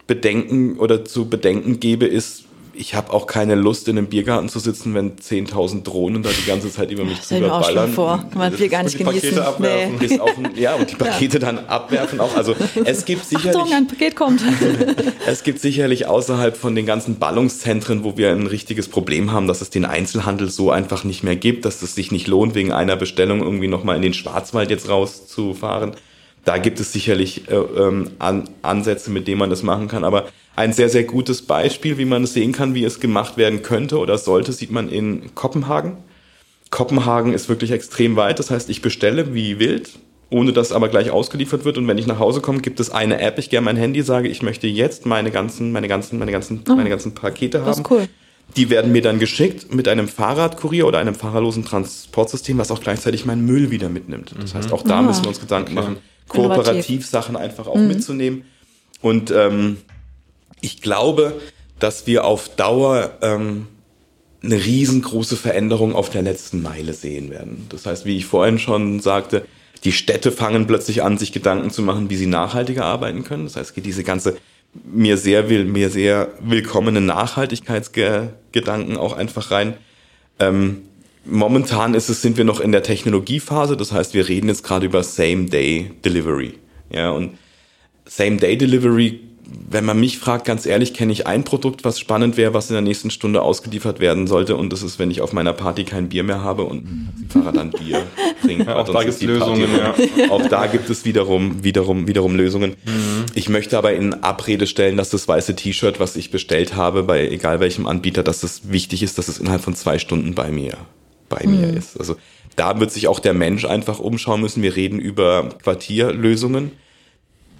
bedenken 0.07 0.79
oder 0.79 1.07
zu 1.07 1.31
bedenken 1.31 1.81
gebe, 1.81 2.05
ist, 2.05 2.45
ich 2.79 2.95
habe 2.95 3.13
auch 3.13 3.27
keine 3.27 3.57
Lust, 3.57 3.89
in 3.89 3.99
einem 3.99 4.07
Biergarten 4.07 4.49
zu 4.49 4.61
sitzen, 4.61 4.95
wenn 4.95 5.17
10.000 5.17 5.83
Drohnen 5.83 6.23
da 6.23 6.31
die 6.31 6.47
ganze 6.47 6.71
Zeit 6.71 6.91
über 6.91 7.05
mich 7.05 7.21
drüber 7.21 7.49
ballern. 7.49 7.65
Stell 7.65 7.87
mir 7.89 7.93
vor, 7.93 8.25
man 8.35 8.53
Bier 8.53 8.69
gar 8.69 8.85
nicht 8.85 8.97
genießen. 8.97 9.21
Pakete 9.21 9.47
abwerfen. 9.47 9.97
Nee. 9.99 10.07
Ist 10.07 10.21
auch 10.21 10.39
ein, 10.39 10.51
ja, 10.55 10.75
und 10.77 10.91
die 10.91 10.95
Pakete 10.95 11.39
ja. 11.39 11.47
dann 11.47 11.59
abwerfen 11.67 12.21
auch. 12.21 12.37
Also 12.37 12.55
es 12.85 13.05
gibt 13.05 13.25
sicherlich... 13.25 13.57
Achtung, 13.57 13.75
ein 13.75 13.87
Paket 13.89 14.15
kommt. 14.15 14.43
es 15.27 15.43
gibt 15.43 15.61
sicherlich 15.61 16.07
außerhalb 16.07 16.57
von 16.57 16.75
den 16.75 16.87
ganzen 16.87 17.19
Ballungszentren, 17.19 18.05
wo 18.05 18.17
wir 18.17 18.31
ein 18.31 18.47
richtiges 18.47 18.89
Problem 18.89 19.33
haben, 19.33 19.49
dass 19.49 19.61
es 19.61 19.71
den 19.71 19.85
Einzelhandel 19.85 20.49
so 20.49 20.71
einfach 20.71 21.03
nicht 21.03 21.25
mehr 21.25 21.37
gibt, 21.37 21.65
dass 21.65 21.83
es 21.83 21.95
sich 21.97 22.13
nicht 22.13 22.29
lohnt, 22.29 22.55
wegen 22.55 22.73
einer 22.73 22.97
Bestellung 22.97 23.41
irgendwie 23.41 23.69
nochmal 23.69 23.97
in 23.97 24.03
den 24.03 24.15
Schwarzwald 24.15 24.71
jetzt 24.71 24.89
rauszufahren. 24.89 25.93
Da 26.49 26.57
gibt 26.57 26.81
es 26.81 26.95
sicherlich 26.95 27.51
äh, 27.51 27.57
ähm, 27.57 28.13
An 28.19 28.49
Ansätze, 28.63 29.11
mit 29.11 29.29
denen 29.29 29.39
man 29.39 29.51
das 29.51 29.63
machen 29.63 29.87
kann, 29.87 30.03
aber 30.03 30.29
ein 30.57 30.73
sehr, 30.73 30.89
sehr 30.89 31.05
gutes 31.05 31.43
Beispiel, 31.43 31.99
wie 31.99 32.07
man 32.07 32.25
sehen 32.25 32.53
kann, 32.53 32.75
wie 32.75 32.85
es 32.85 33.01
gemacht 33.01 33.37
werden 33.37 33.63
könnte 33.63 33.99
oder 33.99 34.17
sollte, 34.17 34.55
sieht 34.55 34.71
man 34.71 34.89
in 34.89 35.35
Kopenhagen. 35.35 35.99
Kopenhagen 36.71 37.35
ist 37.35 37.51
wirklich 37.51 37.71
extrem 37.71 38.17
weit. 38.17 38.39
Das 38.39 38.51
heißt, 38.51 38.71
ich 38.71 38.81
bestelle 38.81 39.35
wie 39.35 39.59
wild, 39.59 39.91
ohne 40.31 40.55
dass 40.55 40.73
aber 40.73 40.89
gleich 40.89 41.11
ausgeliefert 41.11 41.67
wird. 41.67 41.77
Und 41.77 41.87
wenn 41.87 41.99
ich 41.99 42.07
nach 42.07 42.19
Hause 42.19 42.41
komme, 42.41 42.63
gibt 42.63 42.81
es 42.81 42.89
eine 42.89 43.21
App. 43.21 43.39
Ich 43.39 43.51
gehe 43.51 43.61
mein 43.61 43.77
Handy, 43.77 44.01
sage, 44.01 44.29
ich 44.29 44.41
möchte 44.41 44.69
jetzt 44.69 45.05
meine 45.05 45.31
ganzen, 45.31 45.71
meine 45.71 45.87
ganzen, 45.87 46.19
meine 46.19 46.33
ganzen, 46.33 46.65
oh, 46.67 46.77
meine 46.77 46.89
ganzen 46.89 47.13
Pakete 47.13 47.59
haben. 47.59 47.67
Das 47.67 47.79
ist 47.81 47.91
cool. 47.91 48.09
Die 48.57 48.71
werden 48.71 48.91
mir 48.93 49.03
dann 49.03 49.19
geschickt 49.19 49.75
mit 49.75 49.87
einem 49.87 50.09
Fahrradkurier 50.09 50.87
oder 50.87 50.99
einem 50.99 51.15
fahrerlosen 51.15 51.67
Transportsystem, 51.67 52.57
was 52.57 52.71
auch 52.71 52.81
gleichzeitig 52.81 53.27
meinen 53.27 53.45
Müll 53.45 53.71
wieder 53.71 53.91
mitnimmt. 53.91 54.35
Das 54.41 54.55
heißt, 54.55 54.73
auch 54.73 54.81
da 54.83 55.01
ah, 55.01 55.03
müssen 55.03 55.25
wir 55.25 55.29
uns 55.29 55.41
Gedanken 55.41 55.77
okay. 55.77 55.87
machen, 55.87 55.97
kooperativ 56.29 57.07
Sachen 57.07 57.37
einfach 57.37 57.67
auch 57.67 57.77
mhm. 57.77 57.89
mitzunehmen. 57.89 58.45
Und 59.01 59.31
ähm, 59.31 59.79
ich 60.61 60.83
glaube, 60.83 61.41
dass 61.79 62.07
wir 62.07 62.25
auf 62.25 62.49
Dauer 62.57 63.13
ähm, 63.23 63.67
eine 64.43 64.57
riesengroße 64.57 65.37
Veränderung 65.37 65.95
auf 65.95 66.11
der 66.11 66.23
letzten 66.23 66.63
Meile 66.63 66.95
sehen 66.95 67.31
werden. 67.31 67.67
Das 67.71 67.87
heißt, 67.87 68.05
wie 68.05 68.17
ich 68.17 68.27
vorhin 68.27 68.59
schon 68.59 69.01
sagte, 69.01 69.45
die 69.85 69.93
Städte 69.93 70.33
fangen 70.33 70.67
plötzlich 70.67 71.03
an, 71.03 71.19
sich 71.19 71.33
Gedanken 71.33 71.71
zu 71.71 71.83
machen, 71.83 72.11
wie 72.11 72.17
sie 72.17 72.27
nachhaltiger 72.27 72.85
arbeiten 72.85 73.25
können. 73.25 73.45
Das 73.45 73.57
heißt, 73.57 73.75
geht 73.75 73.87
diese 73.87 74.05
ganze 74.05 74.37
mir 74.85 75.17
sehr 75.17 75.49
will, 75.49 75.65
mir 75.65 75.91
sehr 75.91 76.29
willkommene 76.41 77.01
Nachhaltigkeitsgedanken 77.01 78.97
auch 78.97 79.15
einfach 79.15 79.51
rein. 79.51 79.75
Ähm, 80.39 80.83
momentan 81.25 81.95
ist 81.95 82.09
es, 82.09 82.23
sind 82.23 82.37
wir 82.37 82.45
noch 82.45 82.61
in 82.61 82.73
der 82.73 82.83
Technologiephase. 82.83 83.77
Das 83.77 83.93
heißt, 83.93 84.15
wir 84.15 84.29
reden 84.29 84.49
jetzt 84.49 84.63
gerade 84.63 84.87
über 84.87 85.03
Same-Day-Delivery. 85.03 86.55
Ja, 86.91 87.11
und 87.11 87.39
Same-Day-Delivery 88.07 89.21
wenn 89.71 89.85
man 89.85 89.99
mich 89.99 90.19
fragt, 90.19 90.45
ganz 90.45 90.67
ehrlich, 90.67 90.93
kenne 90.93 91.13
ich 91.13 91.27
ein 91.27 91.43
Produkt, 91.43 91.85
was 91.85 91.99
spannend 91.99 92.37
wäre, 92.37 92.53
was 92.53 92.69
in 92.69 92.75
der 92.75 92.83
nächsten 92.83 93.11
Stunde 93.11 93.43
ausgeliefert 93.43 93.99
werden 93.99 94.27
sollte. 94.27 94.57
Und 94.57 94.73
das 94.73 94.83
ist, 94.83 94.99
wenn 94.99 95.11
ich 95.11 95.21
auf 95.21 95.33
meiner 95.33 95.53
Party 95.53 95.85
kein 95.85 96.09
Bier 96.09 96.23
mehr 96.23 96.43
habe 96.43 96.65
und 96.65 96.87
die 97.19 97.27
Fahrer 97.33 97.53
dann 97.53 97.71
Bier 97.71 98.03
trinken. 98.43 98.67
Ja, 98.67 98.77
auch 98.77 98.89
da 98.89 99.01
gibt 99.01 99.15
es 99.15 99.23
Lösungen, 99.23 99.69
ja. 99.77 99.95
Auch 100.31 100.47
da 100.49 100.67
gibt 100.67 100.91
es 100.91 101.05
wiederum, 101.05 101.65
wiederum, 101.65 102.07
wiederum 102.07 102.37
Lösungen. 102.37 102.77
Mhm. 102.85 103.27
Ich 103.35 103.49
möchte 103.49 103.79
aber 103.79 103.95
in 103.95 104.15
Abrede 104.15 104.67
stellen, 104.67 104.97
dass 104.97 105.11
das 105.11 105.27
weiße 105.27 105.57
T-Shirt, 105.57 105.99
was 105.99 106.17
ich 106.17 106.31
bestellt 106.31 106.77
habe, 106.77 107.03
bei 107.03 107.29
egal 107.29 107.61
welchem 107.61 107.87
Anbieter, 107.87 108.23
dass 108.23 108.43
es 108.43 108.71
wichtig 108.71 109.03
ist, 109.03 109.17
dass 109.19 109.29
es 109.29 109.39
innerhalb 109.39 109.63
von 109.63 109.75
zwei 109.75 109.99
Stunden 109.99 110.35
bei 110.35 110.51
mir, 110.51 110.77
bei 111.29 111.45
mhm. 111.45 111.61
mir 111.61 111.75
ist. 111.75 111.99
Also 111.99 112.17
da 112.57 112.81
wird 112.81 112.91
sich 112.91 113.09
auch 113.09 113.21
der 113.21 113.35
Mensch 113.35 113.65
einfach 113.65 113.99
umschauen 113.99 114.41
müssen. 114.41 114.63
Wir 114.63 114.75
reden 114.75 114.99
über 114.99 115.51
Quartierlösungen 115.63 116.73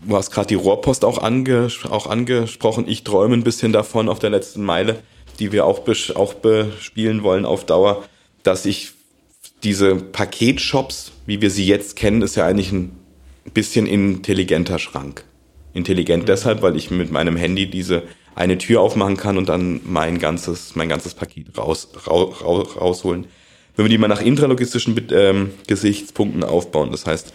du 0.07 0.17
hast 0.17 0.31
gerade 0.31 0.49
die 0.49 0.55
Rohrpost 0.55 1.05
auch, 1.05 1.19
ange, 1.19 1.69
auch 1.91 2.07
angesprochen. 2.07 2.85
Ich 2.87 3.05
träume 3.05 3.35
ein 3.35 3.45
bisschen 3.45 3.73
davon 3.73 4.09
auf 4.09 4.19
der 4.19 4.31
letzten 4.31 4.63
Meile, 4.63 5.03
die 5.39 5.53
wir 5.53 5.65
auch, 5.65 5.81
bes 5.81 6.15
auch 6.15 6.35
bespielen 6.35 7.23
wollen 7.23 7.45
auf 7.45 7.65
Dauer, 7.65 8.05
dass 8.43 8.67
ich 8.67 8.93
diese 9.63 9.97
Paketshops, 9.97 11.13
wie 11.27 11.41
wir 11.41 11.51
sie 11.51 11.67
jetzt 11.67 11.97
kennen, 11.97 12.23
ist 12.23 12.37
ja 12.37 12.47
eigentlich 12.47 12.73
ein 12.73 12.93
bisschen 13.55 13.87
intelligenter 13.87 14.79
Schrank. 14.79 15.25
Intelligent 15.75 16.25
mhm. 16.25 16.27
deshalb, 16.27 16.63
weil 16.63 16.77
ich 16.77 16.91
mit 16.91 17.11
meinem 17.11 17.37
Handy 17.37 17.69
diese 17.69 18.03
eine 18.35 18.57
Tür 18.59 18.81
aufmachen 18.81 19.17
kann 19.17 19.37
und 19.37 19.49
dann 19.49 19.81
mein 19.85 20.19
ganzes, 20.21 20.77
mein 20.77 20.89
ganzes 20.89 21.15
Paket 21.15 21.59
raus, 21.59 21.89
raus, 22.07 22.45
raus 22.45 22.77
rausholen. 22.81 23.27
Wenn 23.79 23.85
wir 23.85 23.91
die 23.91 23.99
mal 23.99 24.09
nach 24.09 24.21
intralogistischen 24.21 25.01
ähm, 25.13 25.53
Gesichtspunkten 25.69 26.43
aufbauen, 26.43 26.91
das 26.91 27.07
heißt, 27.07 27.33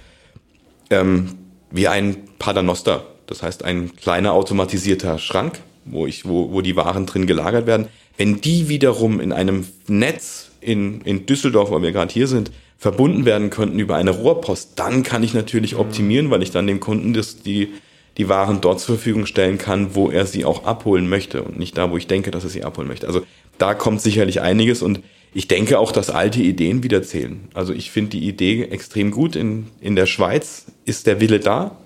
ähm, 0.89 1.37
wie 1.71 1.87
ein 1.87 2.17
Paternoster, 2.37 3.05
das 3.27 3.41
heißt 3.41 3.63
ein 3.63 3.95
kleiner 3.95 4.33
automatisierter 4.33 5.19
Schrank, 5.19 5.61
wo 5.85 6.05
ich, 6.05 6.25
wo, 6.25 6.51
wo 6.51 6.59
die 6.59 6.75
Waren 6.75 7.05
drin 7.05 7.27
gelagert 7.27 7.65
werden. 7.65 7.87
Wenn 8.17 8.41
die 8.41 8.67
wiederum 8.67 9.21
in 9.21 9.31
einem 9.31 9.65
Netz 9.87 10.51
in, 10.59 10.99
in 11.03 11.25
Düsseldorf, 11.25 11.71
wo 11.71 11.81
wir 11.81 11.93
gerade 11.93 12.11
hier 12.11 12.27
sind, 12.27 12.51
verbunden 12.77 13.23
werden 13.23 13.49
könnten 13.49 13.79
über 13.79 13.95
eine 13.95 14.11
Rohrpost, 14.11 14.73
dann 14.75 15.03
kann 15.03 15.23
ich 15.23 15.33
natürlich 15.33 15.77
optimieren, 15.77 16.29
weil 16.29 16.43
ich 16.43 16.51
dann 16.51 16.67
dem 16.67 16.81
Kunden 16.81 17.13
das, 17.13 17.41
die, 17.41 17.69
die 18.17 18.27
Waren 18.27 18.59
dort 18.59 18.81
zur 18.81 18.95
Verfügung 18.95 19.27
stellen 19.27 19.59
kann, 19.59 19.95
wo 19.95 20.09
er 20.09 20.25
sie 20.25 20.43
auch 20.43 20.65
abholen 20.65 21.07
möchte 21.07 21.41
und 21.41 21.57
nicht 21.57 21.77
da, 21.77 21.89
wo 21.89 21.95
ich 21.95 22.07
denke, 22.07 22.31
dass 22.31 22.43
er 22.43 22.49
sie 22.49 22.65
abholen 22.65 22.89
möchte. 22.89 23.07
Also 23.07 23.21
da 23.57 23.73
kommt 23.73 24.01
sicherlich 24.01 24.41
einiges 24.41 24.81
und 24.81 24.99
ich 25.33 25.47
denke 25.47 25.79
auch, 25.79 25.91
dass 25.91 26.09
alte 26.09 26.41
Ideen 26.41 26.83
wieder 26.83 27.01
zählen. 27.01 27.47
Also 27.53 27.73
ich 27.73 27.91
finde 27.91 28.11
die 28.11 28.27
Idee 28.27 28.63
extrem 28.65 29.11
gut. 29.11 29.35
In, 29.35 29.67
in 29.81 29.95
der 29.95 30.05
Schweiz 30.05 30.65
ist 30.85 31.07
der 31.07 31.19
Wille 31.19 31.39
da, 31.39 31.77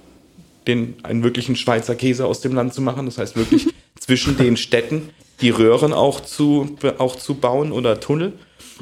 den, 0.68 0.96
einen 1.04 1.24
wirklichen 1.24 1.56
Schweizer 1.56 1.96
Käse 1.96 2.26
aus 2.26 2.42
dem 2.42 2.54
Land 2.54 2.74
zu 2.74 2.82
machen. 2.82 3.06
Das 3.06 3.18
heißt 3.18 3.38
wirklich 3.38 3.68
zwischen 4.00 4.38
den 4.38 4.58
Städten 4.58 5.10
die 5.42 5.50
Röhren 5.50 5.94
auch 5.94 6.20
zu, 6.20 6.78
auch 6.98 7.16
zu 7.16 7.36
bauen 7.36 7.72
oder 7.72 8.00
Tunnel. 8.00 8.34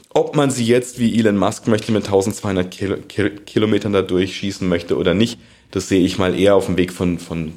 Ob 0.09 0.35
man 0.35 0.49
sie 0.49 0.65
jetzt, 0.65 0.99
wie 0.99 1.17
Elon 1.17 1.37
Musk 1.37 1.67
möchte, 1.67 1.91
mit 1.91 2.05
1200 2.05 2.71
Kil 2.71 3.31
Kilometern 3.45 3.93
da 3.93 4.01
durchschießen 4.01 4.67
möchte 4.67 4.97
oder 4.97 5.13
nicht, 5.13 5.39
das 5.71 5.89
sehe 5.89 6.03
ich 6.03 6.17
mal 6.17 6.37
eher 6.37 6.55
auf 6.55 6.65
dem 6.65 6.77
Weg 6.77 6.91
von, 6.91 7.19
von 7.19 7.53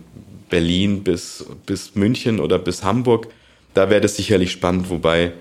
Berlin 0.50 1.04
bis, 1.04 1.46
bis 1.66 1.94
München 1.94 2.40
oder 2.40 2.58
bis 2.58 2.84
Hamburg. 2.84 3.28
Da 3.74 3.90
wäre 3.90 4.00
das 4.00 4.16
sicherlich 4.16 4.50
spannend, 4.50 4.90
wobei 4.90 5.32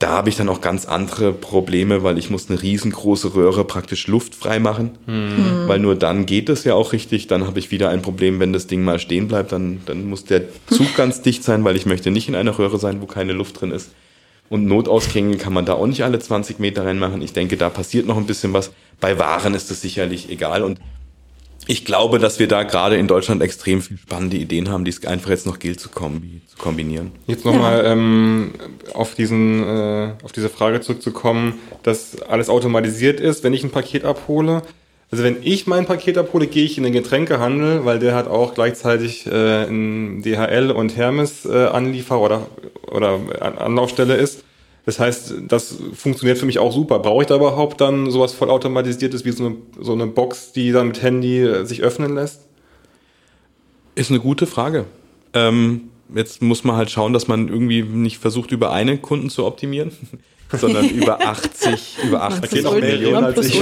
da 0.00 0.12
habe 0.12 0.30
ich 0.30 0.36
dann 0.36 0.48
auch 0.48 0.62
ganz 0.62 0.86
andere 0.86 1.30
Probleme, 1.30 2.02
weil 2.02 2.16
ich 2.16 2.30
muss 2.30 2.48
eine 2.48 2.60
riesengroße 2.60 3.34
Röhre 3.34 3.66
praktisch 3.66 4.06
luftfrei 4.06 4.58
machen, 4.58 4.92
mhm. 5.06 5.64
weil 5.66 5.78
nur 5.78 5.94
dann 5.94 6.24
geht 6.24 6.48
es 6.48 6.64
ja 6.64 6.72
auch 6.72 6.94
richtig. 6.94 7.26
Dann 7.26 7.46
habe 7.46 7.58
ich 7.58 7.70
wieder 7.70 7.90
ein 7.90 8.00
Problem, 8.00 8.40
wenn 8.40 8.54
das 8.54 8.66
Ding 8.66 8.82
mal 8.82 8.98
stehen 8.98 9.28
bleibt, 9.28 9.52
dann, 9.52 9.82
dann 9.84 10.08
muss 10.08 10.24
der 10.24 10.44
Zug 10.68 10.96
ganz 10.96 11.20
dicht 11.20 11.44
sein, 11.44 11.64
weil 11.64 11.76
ich 11.76 11.84
möchte 11.84 12.10
nicht 12.10 12.28
in 12.28 12.34
einer 12.34 12.58
Röhre 12.58 12.78
sein, 12.78 13.02
wo 13.02 13.06
keine 13.06 13.34
Luft 13.34 13.60
drin 13.60 13.72
ist. 13.72 13.90
Und 14.48 14.64
Notausgänge 14.64 15.36
kann 15.36 15.52
man 15.52 15.66
da 15.66 15.74
auch 15.74 15.86
nicht 15.86 16.02
alle 16.02 16.18
20 16.18 16.58
Meter 16.58 16.86
reinmachen. 16.86 17.20
Ich 17.20 17.34
denke, 17.34 17.58
da 17.58 17.68
passiert 17.68 18.06
noch 18.06 18.16
ein 18.16 18.26
bisschen 18.26 18.54
was. 18.54 18.72
Bei 19.00 19.18
Waren 19.18 19.52
ist 19.52 19.70
das 19.70 19.82
sicherlich 19.82 20.30
egal. 20.30 20.62
Und 20.62 20.80
ich 21.70 21.84
glaube, 21.84 22.18
dass 22.18 22.40
wir 22.40 22.48
da 22.48 22.64
gerade 22.64 22.96
in 22.96 23.06
Deutschland 23.06 23.40
extrem 23.42 23.80
viel 23.80 23.96
spannende 23.96 24.36
Ideen 24.36 24.70
haben, 24.70 24.84
die 24.84 24.90
es 24.90 25.06
einfach 25.06 25.30
jetzt 25.30 25.46
noch 25.46 25.60
gilt 25.60 25.78
zu, 25.78 25.88
kombi 25.88 26.42
zu 26.48 26.56
kombinieren. 26.56 27.12
Jetzt 27.28 27.44
nochmal 27.44 27.84
ja. 27.84 27.92
ähm, 27.92 28.54
auf, 28.92 29.14
diesen, 29.14 29.62
äh, 29.62 30.14
auf 30.24 30.32
diese 30.32 30.48
Frage 30.48 30.80
zurückzukommen, 30.80 31.60
dass 31.84 32.22
alles 32.22 32.48
automatisiert 32.48 33.20
ist, 33.20 33.44
wenn 33.44 33.54
ich 33.54 33.62
ein 33.62 33.70
Paket 33.70 34.04
abhole. 34.04 34.62
Also 35.12 35.22
wenn 35.22 35.36
ich 35.42 35.68
mein 35.68 35.86
Paket 35.86 36.18
abhole, 36.18 36.48
gehe 36.48 36.64
ich 36.64 36.76
in 36.76 36.82
den 36.82 36.92
Getränkehandel, 36.92 37.84
weil 37.84 38.00
der 38.00 38.16
hat 38.16 38.26
auch 38.26 38.54
gleichzeitig 38.54 39.26
äh, 39.26 39.68
in 39.68 40.22
DHL 40.22 40.72
und 40.72 40.96
Hermes 40.96 41.46
äh, 41.46 41.66
Anliefer 41.66 42.18
oder, 42.20 42.48
oder 42.90 43.20
Anlaufstelle 43.58 44.16
ist. 44.16 44.42
Das 44.86 44.98
heißt, 44.98 45.34
das 45.46 45.76
funktioniert 45.94 46.38
für 46.38 46.46
mich 46.46 46.58
auch 46.58 46.72
super. 46.72 46.98
Brauche 46.98 47.22
ich 47.22 47.28
da 47.28 47.36
überhaupt 47.36 47.80
dann 47.80 48.10
sowas 48.10 48.32
vollautomatisiertes 48.32 49.24
wie 49.24 49.32
so 49.32 49.46
eine, 49.46 49.56
so 49.78 49.92
eine 49.92 50.06
Box, 50.06 50.52
die 50.52 50.72
dann 50.72 50.88
mit 50.88 51.02
Handy 51.02 51.40
äh, 51.40 51.64
sich 51.64 51.82
öffnen 51.82 52.14
lässt? 52.14 52.46
Ist 53.94 54.10
eine 54.10 54.20
gute 54.20 54.46
Frage. 54.46 54.86
Ähm, 55.34 55.90
jetzt 56.14 56.42
muss 56.42 56.64
man 56.64 56.76
halt 56.76 56.90
schauen, 56.90 57.12
dass 57.12 57.28
man 57.28 57.48
irgendwie 57.48 57.82
nicht 57.82 58.18
versucht, 58.18 58.52
über 58.52 58.72
einen 58.72 59.02
Kunden 59.02 59.30
zu 59.30 59.44
optimieren, 59.44 59.92
sondern 60.52 60.88
über 60.88 61.20
80, 61.20 61.98
über 62.04 62.22
80 62.22 62.64
Millionen 62.72 63.24
als 63.24 63.46
ich. 63.46 63.60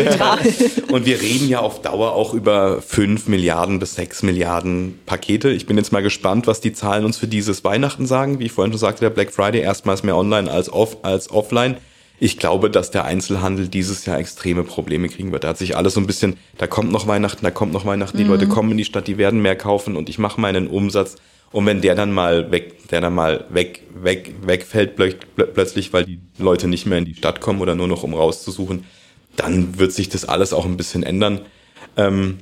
Und 0.91 1.07
wir 1.07 1.21
reden 1.21 1.49
ja 1.49 1.61
auf 1.61 1.83
Dauer 1.83 2.13
auch 2.13 2.35
über 2.35 2.81
5 2.81 3.29
Milliarden 3.29 3.79
bis 3.79 3.95
6 3.97 4.23
Milliarden 4.23 4.99
Pakete. 5.07 5.51
Ich 5.51 5.67
bin 5.67 5.77
jetzt 5.77 5.93
mal 5.93 6.03
gespannt, 6.03 6.47
was 6.47 6.61
die 6.61 6.73
Zahlen 6.73 7.05
uns 7.05 7.19
für 7.19 7.29
dieses 7.29 7.65
Weihnachten 7.65 8.07
sagen. 8.07 8.39
Wie 8.39 8.47
ich 8.47 8.53
vorhin 8.53 8.73
schon 8.73 8.81
sagte, 8.81 9.01
der 9.01 9.11
Black 9.11 9.33
Friday 9.33 9.61
erstmals 9.61 10.03
mehr 10.03 10.17
online 10.17 10.51
als, 10.51 10.73
off, 10.73 10.99
als 11.03 11.31
offline. 11.31 11.77
Ich 12.21 12.39
glaube, 12.39 12.69
dass 12.69 12.91
der 12.91 13.05
Einzelhandel 13.05 13.69
dieses 13.69 14.05
Jahr 14.05 14.19
extreme 14.19 14.65
Probleme 14.65 15.09
kriegen 15.09 15.31
wird. 15.31 15.45
Da 15.45 15.49
hat 15.49 15.59
sich 15.59 15.77
alles 15.77 15.95
so 15.95 16.01
ein 16.01 16.07
bisschen, 16.07 16.37
da 16.57 16.67
kommt 16.67 16.91
noch 16.91 17.07
Weihnachten, 17.07 17.45
da 17.45 17.53
kommt 17.53 17.73
noch 17.73 17.87
Weihnachten, 17.87 18.17
die 18.17 18.25
mhm. 18.25 18.31
Leute 18.31 18.49
kommen 18.49 18.73
in 18.73 18.77
die 18.77 18.85
Stadt, 18.85 19.07
die 19.07 19.19
werden 19.19 19.41
mehr 19.41 19.55
kaufen 19.55 19.95
und 19.95 20.09
ich 20.09 20.19
mache 20.19 20.41
meinen 20.41 20.67
Umsatz 20.67 21.17
und 21.51 21.67
wenn 21.67 21.81
der 21.81 21.95
dann 21.95 22.13
mal 22.13 22.51
weg, 22.51 22.89
der 22.89 23.01
dann 23.01 23.15
mal 23.15 23.47
weg, 23.51 23.83
weg, 23.95 24.35
wegfällt 24.43 24.97
plötzlich, 24.97 25.93
weil 25.93 26.05
die 26.05 26.21
Leute 26.39 26.69
nicht 26.69 26.87
mehr 26.87 26.99
in 26.99 27.05
die 27.05 27.15
Stadt 27.15 27.41
kommen 27.41 27.61
oder 27.61 27.75
nur 27.75 27.89
noch 27.89 28.03
um 28.03 28.15
rauszusuchen, 28.15 28.85
dann 29.37 29.79
wird 29.79 29.93
sich 29.93 30.09
das 30.09 30.25
alles 30.25 30.53
auch 30.53 30.65
ein 30.65 30.77
bisschen 30.77 31.03
ändern. 31.03 31.41
Ähm, 31.97 32.39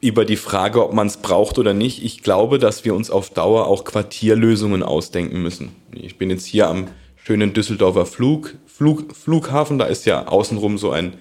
über 0.00 0.24
die 0.24 0.36
Frage, 0.36 0.84
ob 0.84 0.92
man 0.92 1.06
es 1.06 1.18
braucht 1.18 1.58
oder 1.58 1.74
nicht, 1.74 2.04
ich 2.04 2.22
glaube, 2.22 2.58
dass 2.58 2.84
wir 2.84 2.94
uns 2.94 3.10
auf 3.10 3.30
Dauer 3.30 3.68
auch 3.68 3.84
Quartierlösungen 3.84 4.82
ausdenken 4.82 5.42
müssen. 5.42 5.70
Ich 5.92 6.18
bin 6.18 6.28
jetzt 6.28 6.44
hier 6.44 6.68
am 6.68 6.88
schönen 7.14 7.52
Düsseldorfer 7.52 8.04
Flug, 8.04 8.56
Flug, 8.66 9.14
Flughafen, 9.14 9.78
da 9.78 9.84
ist 9.84 10.04
ja 10.04 10.26
außenrum 10.26 10.76
so 10.76 10.90
ein 10.90 11.14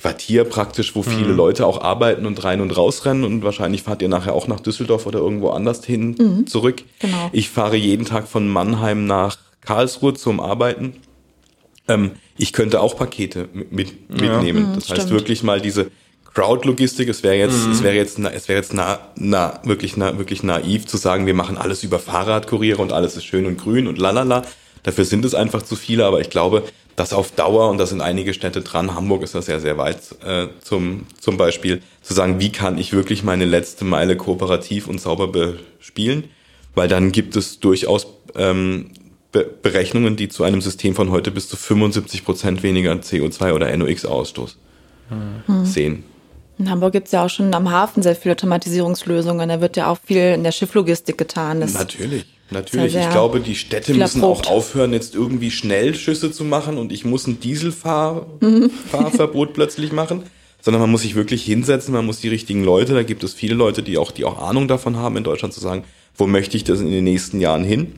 Quartier 0.00 0.44
praktisch, 0.44 0.94
wo 0.94 1.02
viele 1.02 1.32
mhm. 1.32 1.36
Leute 1.36 1.66
auch 1.66 1.80
arbeiten 1.80 2.24
und 2.24 2.42
rein 2.44 2.60
und 2.60 2.76
rausrennen 2.76 3.24
und 3.24 3.42
wahrscheinlich 3.42 3.82
fahrt 3.82 4.00
ihr 4.00 4.08
nachher 4.08 4.32
auch 4.32 4.46
nach 4.46 4.60
Düsseldorf 4.60 5.06
oder 5.06 5.18
irgendwo 5.18 5.50
anders 5.50 5.84
hin 5.84 6.14
mhm. 6.18 6.46
zurück. 6.46 6.82
Genau. 7.00 7.30
Ich 7.32 7.50
fahre 7.50 7.76
jeden 7.76 8.04
Tag 8.04 8.28
von 8.28 8.48
Mannheim 8.48 9.06
nach 9.06 9.36
Karlsruhe 9.60 10.14
zum 10.14 10.38
Arbeiten. 10.38 10.94
Ähm, 11.88 12.12
ich 12.36 12.52
könnte 12.52 12.80
auch 12.80 12.96
Pakete 12.96 13.48
mit, 13.52 14.08
mitnehmen. 14.08 14.62
Ja. 14.62 14.68
Mhm, 14.68 14.74
das 14.76 14.88
heißt 14.88 15.02
stimmt. 15.02 15.10
wirklich 15.10 15.42
mal 15.42 15.60
diese 15.60 15.90
Crowd-Logistik. 16.32 17.08
Es 17.08 17.24
wäre 17.24 17.34
jetzt, 17.34 17.66
mhm. 17.66 17.72
es 17.72 17.82
wäre 17.82 17.96
jetzt, 17.96 18.18
es 18.20 18.48
wäre 18.48 18.58
jetzt 18.58 18.74
na, 18.74 19.00
na, 19.16 19.58
wirklich, 19.64 19.96
na, 19.96 20.16
wirklich 20.16 20.44
naiv 20.44 20.86
zu 20.86 20.96
sagen, 20.96 21.26
wir 21.26 21.34
machen 21.34 21.58
alles 21.58 21.82
über 21.82 21.98
Fahrradkuriere 21.98 22.80
und 22.80 22.92
alles 22.92 23.16
ist 23.16 23.24
schön 23.24 23.46
und 23.46 23.58
grün 23.58 23.88
und 23.88 23.98
lalala. 23.98 24.42
Dafür 24.84 25.04
sind 25.04 25.24
es 25.24 25.34
einfach 25.34 25.62
zu 25.62 25.74
viele, 25.74 26.04
aber 26.04 26.20
ich 26.20 26.30
glaube, 26.30 26.62
das 26.98 27.12
auf 27.12 27.30
Dauer, 27.30 27.70
und 27.70 27.78
da 27.78 27.86
sind 27.86 28.00
einige 28.00 28.34
Städte 28.34 28.62
dran, 28.62 28.94
Hamburg 28.94 29.22
ist 29.22 29.34
das 29.34 29.46
ja 29.46 29.60
sehr 29.60 29.78
weit 29.78 29.98
äh, 30.24 30.48
zum, 30.60 31.06
zum 31.20 31.36
Beispiel, 31.36 31.80
zu 32.02 32.14
sagen, 32.14 32.40
wie 32.40 32.50
kann 32.50 32.78
ich 32.78 32.92
wirklich 32.92 33.22
meine 33.22 33.44
letzte 33.44 33.84
Meile 33.84 34.16
kooperativ 34.16 34.88
und 34.88 35.00
sauber 35.00 35.28
bespielen, 35.28 36.24
weil 36.74 36.88
dann 36.88 37.12
gibt 37.12 37.36
es 37.36 37.60
durchaus 37.60 38.06
ähm, 38.34 38.90
Be 39.30 39.44
Berechnungen, 39.44 40.16
die 40.16 40.28
zu 40.28 40.42
einem 40.42 40.62
System 40.62 40.94
von 40.94 41.10
heute 41.10 41.30
bis 41.30 41.50
zu 41.50 41.56
75 41.56 42.24
Prozent 42.24 42.62
weniger 42.62 42.92
CO2 42.92 43.52
oder 43.52 43.76
NOx-Ausstoß 43.76 44.56
hm. 45.46 45.66
sehen. 45.66 46.04
In 46.58 46.70
Hamburg 46.70 46.92
gibt 46.92 47.06
es 47.06 47.12
ja 47.12 47.26
auch 47.26 47.30
schon 47.30 47.54
am 47.54 47.70
Hafen 47.70 48.02
sehr 48.02 48.16
viele 48.16 48.32
Automatisierungslösungen. 48.32 49.48
Da 49.48 49.60
wird 49.60 49.76
ja 49.76 49.90
auch 49.90 49.98
viel 50.02 50.32
in 50.32 50.42
der 50.42 50.52
Schifflogistik 50.52 51.18
getan. 51.18 51.58
Natürlich. 51.58 52.24
Natürlich, 52.50 52.96
ich 52.96 53.10
glaube, 53.10 53.40
die 53.40 53.54
Städte 53.54 53.92
müssen 53.92 54.24
auch 54.24 54.46
aufhören, 54.46 54.94
jetzt 54.94 55.14
irgendwie 55.14 55.50
Schnellschüsse 55.50 56.32
zu 56.32 56.44
machen 56.44 56.78
und 56.78 56.92
ich 56.92 57.04
muss 57.04 57.26
ein 57.26 57.40
Dieselfahrverbot 57.40 59.52
plötzlich 59.52 59.92
machen, 59.92 60.22
sondern 60.62 60.80
man 60.80 60.90
muss 60.90 61.02
sich 61.02 61.14
wirklich 61.14 61.44
hinsetzen, 61.44 61.92
man 61.92 62.06
muss 62.06 62.20
die 62.20 62.28
richtigen 62.28 62.64
Leute, 62.64 62.94
da 62.94 63.02
gibt 63.02 63.22
es 63.22 63.34
viele 63.34 63.54
Leute, 63.54 63.82
die 63.82 63.98
auch, 63.98 64.12
die 64.12 64.24
auch 64.24 64.38
Ahnung 64.38 64.66
davon 64.66 64.96
haben, 64.96 65.18
in 65.18 65.24
Deutschland 65.24 65.52
zu 65.52 65.60
sagen, 65.60 65.84
wo 66.16 66.26
möchte 66.26 66.56
ich 66.56 66.64
das 66.64 66.80
in 66.80 66.90
den 66.90 67.04
nächsten 67.04 67.38
Jahren 67.40 67.64
hin? 67.64 67.96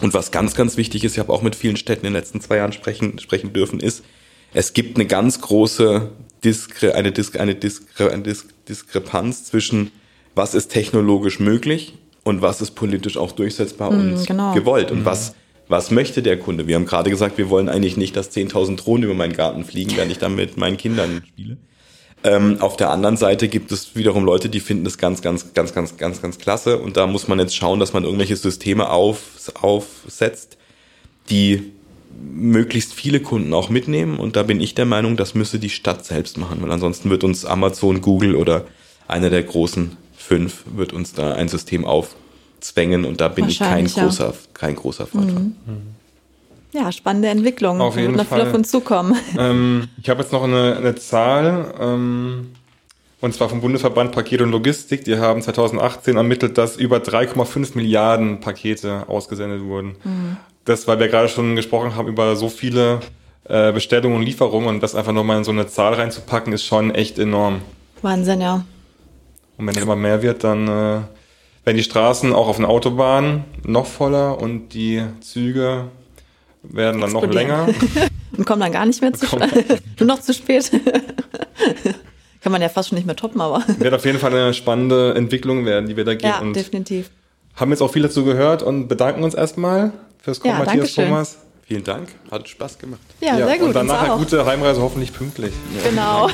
Und 0.00 0.12
was 0.12 0.30
ganz, 0.30 0.54
ganz 0.54 0.76
wichtig 0.76 1.04
ist, 1.04 1.14
ich 1.14 1.18
habe 1.18 1.32
auch 1.32 1.40
mit 1.42 1.56
vielen 1.56 1.76
Städten 1.76 2.04
in 2.06 2.12
den 2.12 2.20
letzten 2.20 2.42
zwei 2.42 2.56
Jahren 2.56 2.72
sprechen, 2.72 3.18
sprechen 3.18 3.54
dürfen, 3.54 3.80
ist, 3.80 4.04
es 4.52 4.72
gibt 4.72 4.96
eine 4.96 5.06
ganz 5.06 5.40
große 5.40 6.10
Diskre, 6.44 6.94
eine, 6.94 7.12
Disk, 7.12 7.38
eine, 7.38 7.54
Diskre, 7.54 8.10
eine 8.10 8.22
Disk, 8.22 8.48
Diskrepanz 8.68 9.44
zwischen 9.44 9.90
was 10.34 10.54
ist 10.54 10.68
technologisch 10.68 11.40
möglich 11.40 11.94
und 12.24 12.42
was 12.42 12.60
ist 12.60 12.72
politisch 12.72 13.16
auch 13.16 13.32
durchsetzbar 13.32 13.90
mm, 13.90 13.94
und 13.94 14.26
genau. 14.26 14.54
gewollt 14.54 14.90
und 14.90 15.02
mm. 15.02 15.06
was 15.06 15.34
was 15.70 15.92
möchte 15.92 16.20
der 16.20 16.36
Kunde? 16.36 16.66
Wir 16.66 16.74
haben 16.74 16.84
gerade 16.84 17.10
gesagt, 17.10 17.38
wir 17.38 17.48
wollen 17.48 17.68
eigentlich 17.68 17.96
nicht, 17.96 18.16
dass 18.16 18.32
10.000 18.32 18.76
Drohnen 18.76 19.04
über 19.04 19.14
meinen 19.14 19.34
Garten 19.34 19.64
fliegen, 19.64 19.96
wenn 19.96 20.10
ich 20.10 20.18
dann 20.18 20.34
mit 20.34 20.56
meinen 20.56 20.76
Kindern 20.76 21.22
spiele. 21.28 21.58
Ähm, 22.24 22.60
auf 22.60 22.76
der 22.76 22.90
anderen 22.90 23.16
Seite 23.16 23.46
gibt 23.46 23.70
es 23.70 23.94
wiederum 23.94 24.24
Leute, 24.24 24.48
die 24.48 24.58
finden 24.58 24.84
das 24.84 24.98
ganz, 24.98 25.22
ganz, 25.22 25.54
ganz, 25.54 25.72
ganz, 25.72 25.96
ganz, 25.96 26.20
ganz 26.20 26.38
klasse. 26.38 26.78
Und 26.78 26.96
da 26.96 27.06
muss 27.06 27.28
man 27.28 27.38
jetzt 27.38 27.54
schauen, 27.54 27.78
dass 27.78 27.92
man 27.92 28.02
irgendwelche 28.02 28.36
Systeme 28.36 28.90
auf, 28.90 29.52
aufsetzt, 29.54 30.58
die 31.30 31.72
möglichst 32.20 32.92
viele 32.92 33.20
Kunden 33.20 33.54
auch 33.54 33.70
mitnehmen. 33.70 34.18
Und 34.18 34.34
da 34.34 34.42
bin 34.42 34.60
ich 34.60 34.74
der 34.74 34.86
Meinung, 34.86 35.16
das 35.16 35.36
müsse 35.36 35.60
die 35.60 35.70
Stadt 35.70 36.04
selbst 36.04 36.36
machen, 36.36 36.60
weil 36.60 36.72
ansonsten 36.72 37.10
wird 37.10 37.22
uns 37.22 37.44
Amazon, 37.44 38.00
Google 38.00 38.34
oder 38.34 38.66
einer 39.06 39.30
der 39.30 39.44
großen 39.44 39.96
5 40.30 40.62
wird 40.76 40.92
uns 40.92 41.12
da 41.12 41.32
ein 41.32 41.48
System 41.48 41.84
aufzwängen 41.84 43.04
und 43.04 43.20
da 43.20 43.26
bin 43.26 43.48
ich 43.48 43.58
kein 43.58 43.86
großer, 43.86 44.32
kein 44.54 44.76
großer 44.76 45.08
Freund 45.08 45.26
mhm. 45.26 45.34
von. 45.34 45.54
Ja, 46.72 46.92
spannende 46.92 47.26
Entwicklung. 47.26 47.80
Auf 47.80 47.96
jeden 47.96 48.16
Wird 48.16 48.28
Fall. 48.28 48.42
auf 48.42 48.54
uns 48.54 48.70
zukommen. 48.70 49.16
Ähm, 49.36 49.88
ich 50.00 50.08
habe 50.08 50.22
jetzt 50.22 50.30
noch 50.32 50.44
eine, 50.44 50.76
eine 50.76 50.94
Zahl, 50.94 51.74
ähm, 51.80 52.52
und 53.20 53.34
zwar 53.34 53.48
vom 53.48 53.60
Bundesverband 53.60 54.12
Paket 54.12 54.40
und 54.40 54.52
Logistik. 54.52 55.04
Die 55.04 55.18
haben 55.18 55.42
2018 55.42 56.16
ermittelt, 56.16 56.56
dass 56.56 56.76
über 56.76 56.98
3,5 56.98 57.72
Milliarden 57.74 58.38
Pakete 58.38 59.08
ausgesendet 59.08 59.64
wurden. 59.64 59.96
Das, 60.64 60.86
weil 60.86 61.00
wir 61.00 61.08
gerade 61.08 61.28
schon 61.28 61.56
gesprochen 61.56 61.96
haben 61.96 62.06
über 62.06 62.36
so 62.36 62.48
viele 62.48 63.00
äh, 63.48 63.72
Bestellungen 63.72 64.18
und 64.18 64.22
Lieferungen 64.22 64.68
und 64.68 64.80
das 64.80 64.94
einfach 64.94 65.12
nochmal 65.12 65.38
in 65.38 65.44
so 65.44 65.50
eine 65.50 65.66
Zahl 65.66 65.94
reinzupacken, 65.94 66.52
ist 66.52 66.64
schon 66.64 66.94
echt 66.94 67.18
enorm. 67.18 67.62
Wahnsinn, 68.00 68.40
ja. 68.40 68.64
Und 69.60 69.66
wenn 69.66 69.76
es 69.76 69.82
immer 69.82 69.96
mehr 69.96 70.22
wird, 70.22 70.42
dann 70.42 70.66
äh, 70.66 70.70
werden 71.64 71.76
die 71.76 71.82
Straßen 71.82 72.32
auch 72.32 72.48
auf 72.48 72.56
den 72.56 72.64
Autobahnen 72.64 73.44
noch 73.64 73.84
voller 73.86 74.40
und 74.40 74.70
die 74.70 75.02
Züge 75.20 75.84
werden 76.62 77.00
dann 77.00 77.12
noch 77.12 77.26
länger. 77.26 77.68
Und 78.36 78.46
kommen 78.46 78.60
dann 78.60 78.72
gar 78.72 78.86
nicht 78.86 79.02
mehr 79.02 79.12
zu 79.12 79.26
Kommt- 79.30 79.44
Nur 79.98 80.06
noch 80.06 80.20
zu 80.20 80.32
spät. 80.32 80.70
Kann 82.42 82.52
man 82.52 82.62
ja 82.62 82.68
fast 82.70 82.88
schon 82.88 82.96
nicht 82.96 83.06
mehr 83.06 83.16
toppen, 83.16 83.40
aber. 83.40 83.62
Wird 83.78 83.92
auf 83.92 84.04
jeden 84.06 84.18
Fall 84.18 84.30
eine 84.32 84.54
spannende 84.54 85.14
Entwicklung 85.14 85.66
werden, 85.66 85.88
die 85.88 85.96
wir 85.96 86.04
da 86.04 86.14
gehen. 86.14 86.28
Ja, 86.30 86.38
und 86.38 86.54
definitiv. 86.54 87.10
haben 87.56 87.70
jetzt 87.70 87.82
auch 87.82 87.92
viel 87.92 88.02
dazu 88.02 88.24
gehört 88.24 88.62
und 88.62 88.88
bedanken 88.88 89.24
uns 89.24 89.34
erstmal 89.34 89.92
fürs 90.22 90.40
Kommen, 90.40 90.54
Ja, 90.58 90.64
Matthias. 90.64 90.94
Thomas. 90.94 91.38
Vielen 91.66 91.84
Dank, 91.84 92.08
hat 92.30 92.48
Spaß 92.48 92.78
gemacht. 92.78 93.00
Ja, 93.20 93.36
sehr 93.36 93.58
gut. 93.58 93.74
Und 93.76 93.86
nachher 93.86 94.14
auch. 94.14 94.18
gute 94.18 94.44
Heimreise 94.46 94.80
hoffentlich 94.80 95.12
pünktlich. 95.12 95.52
Genau. 95.88 96.28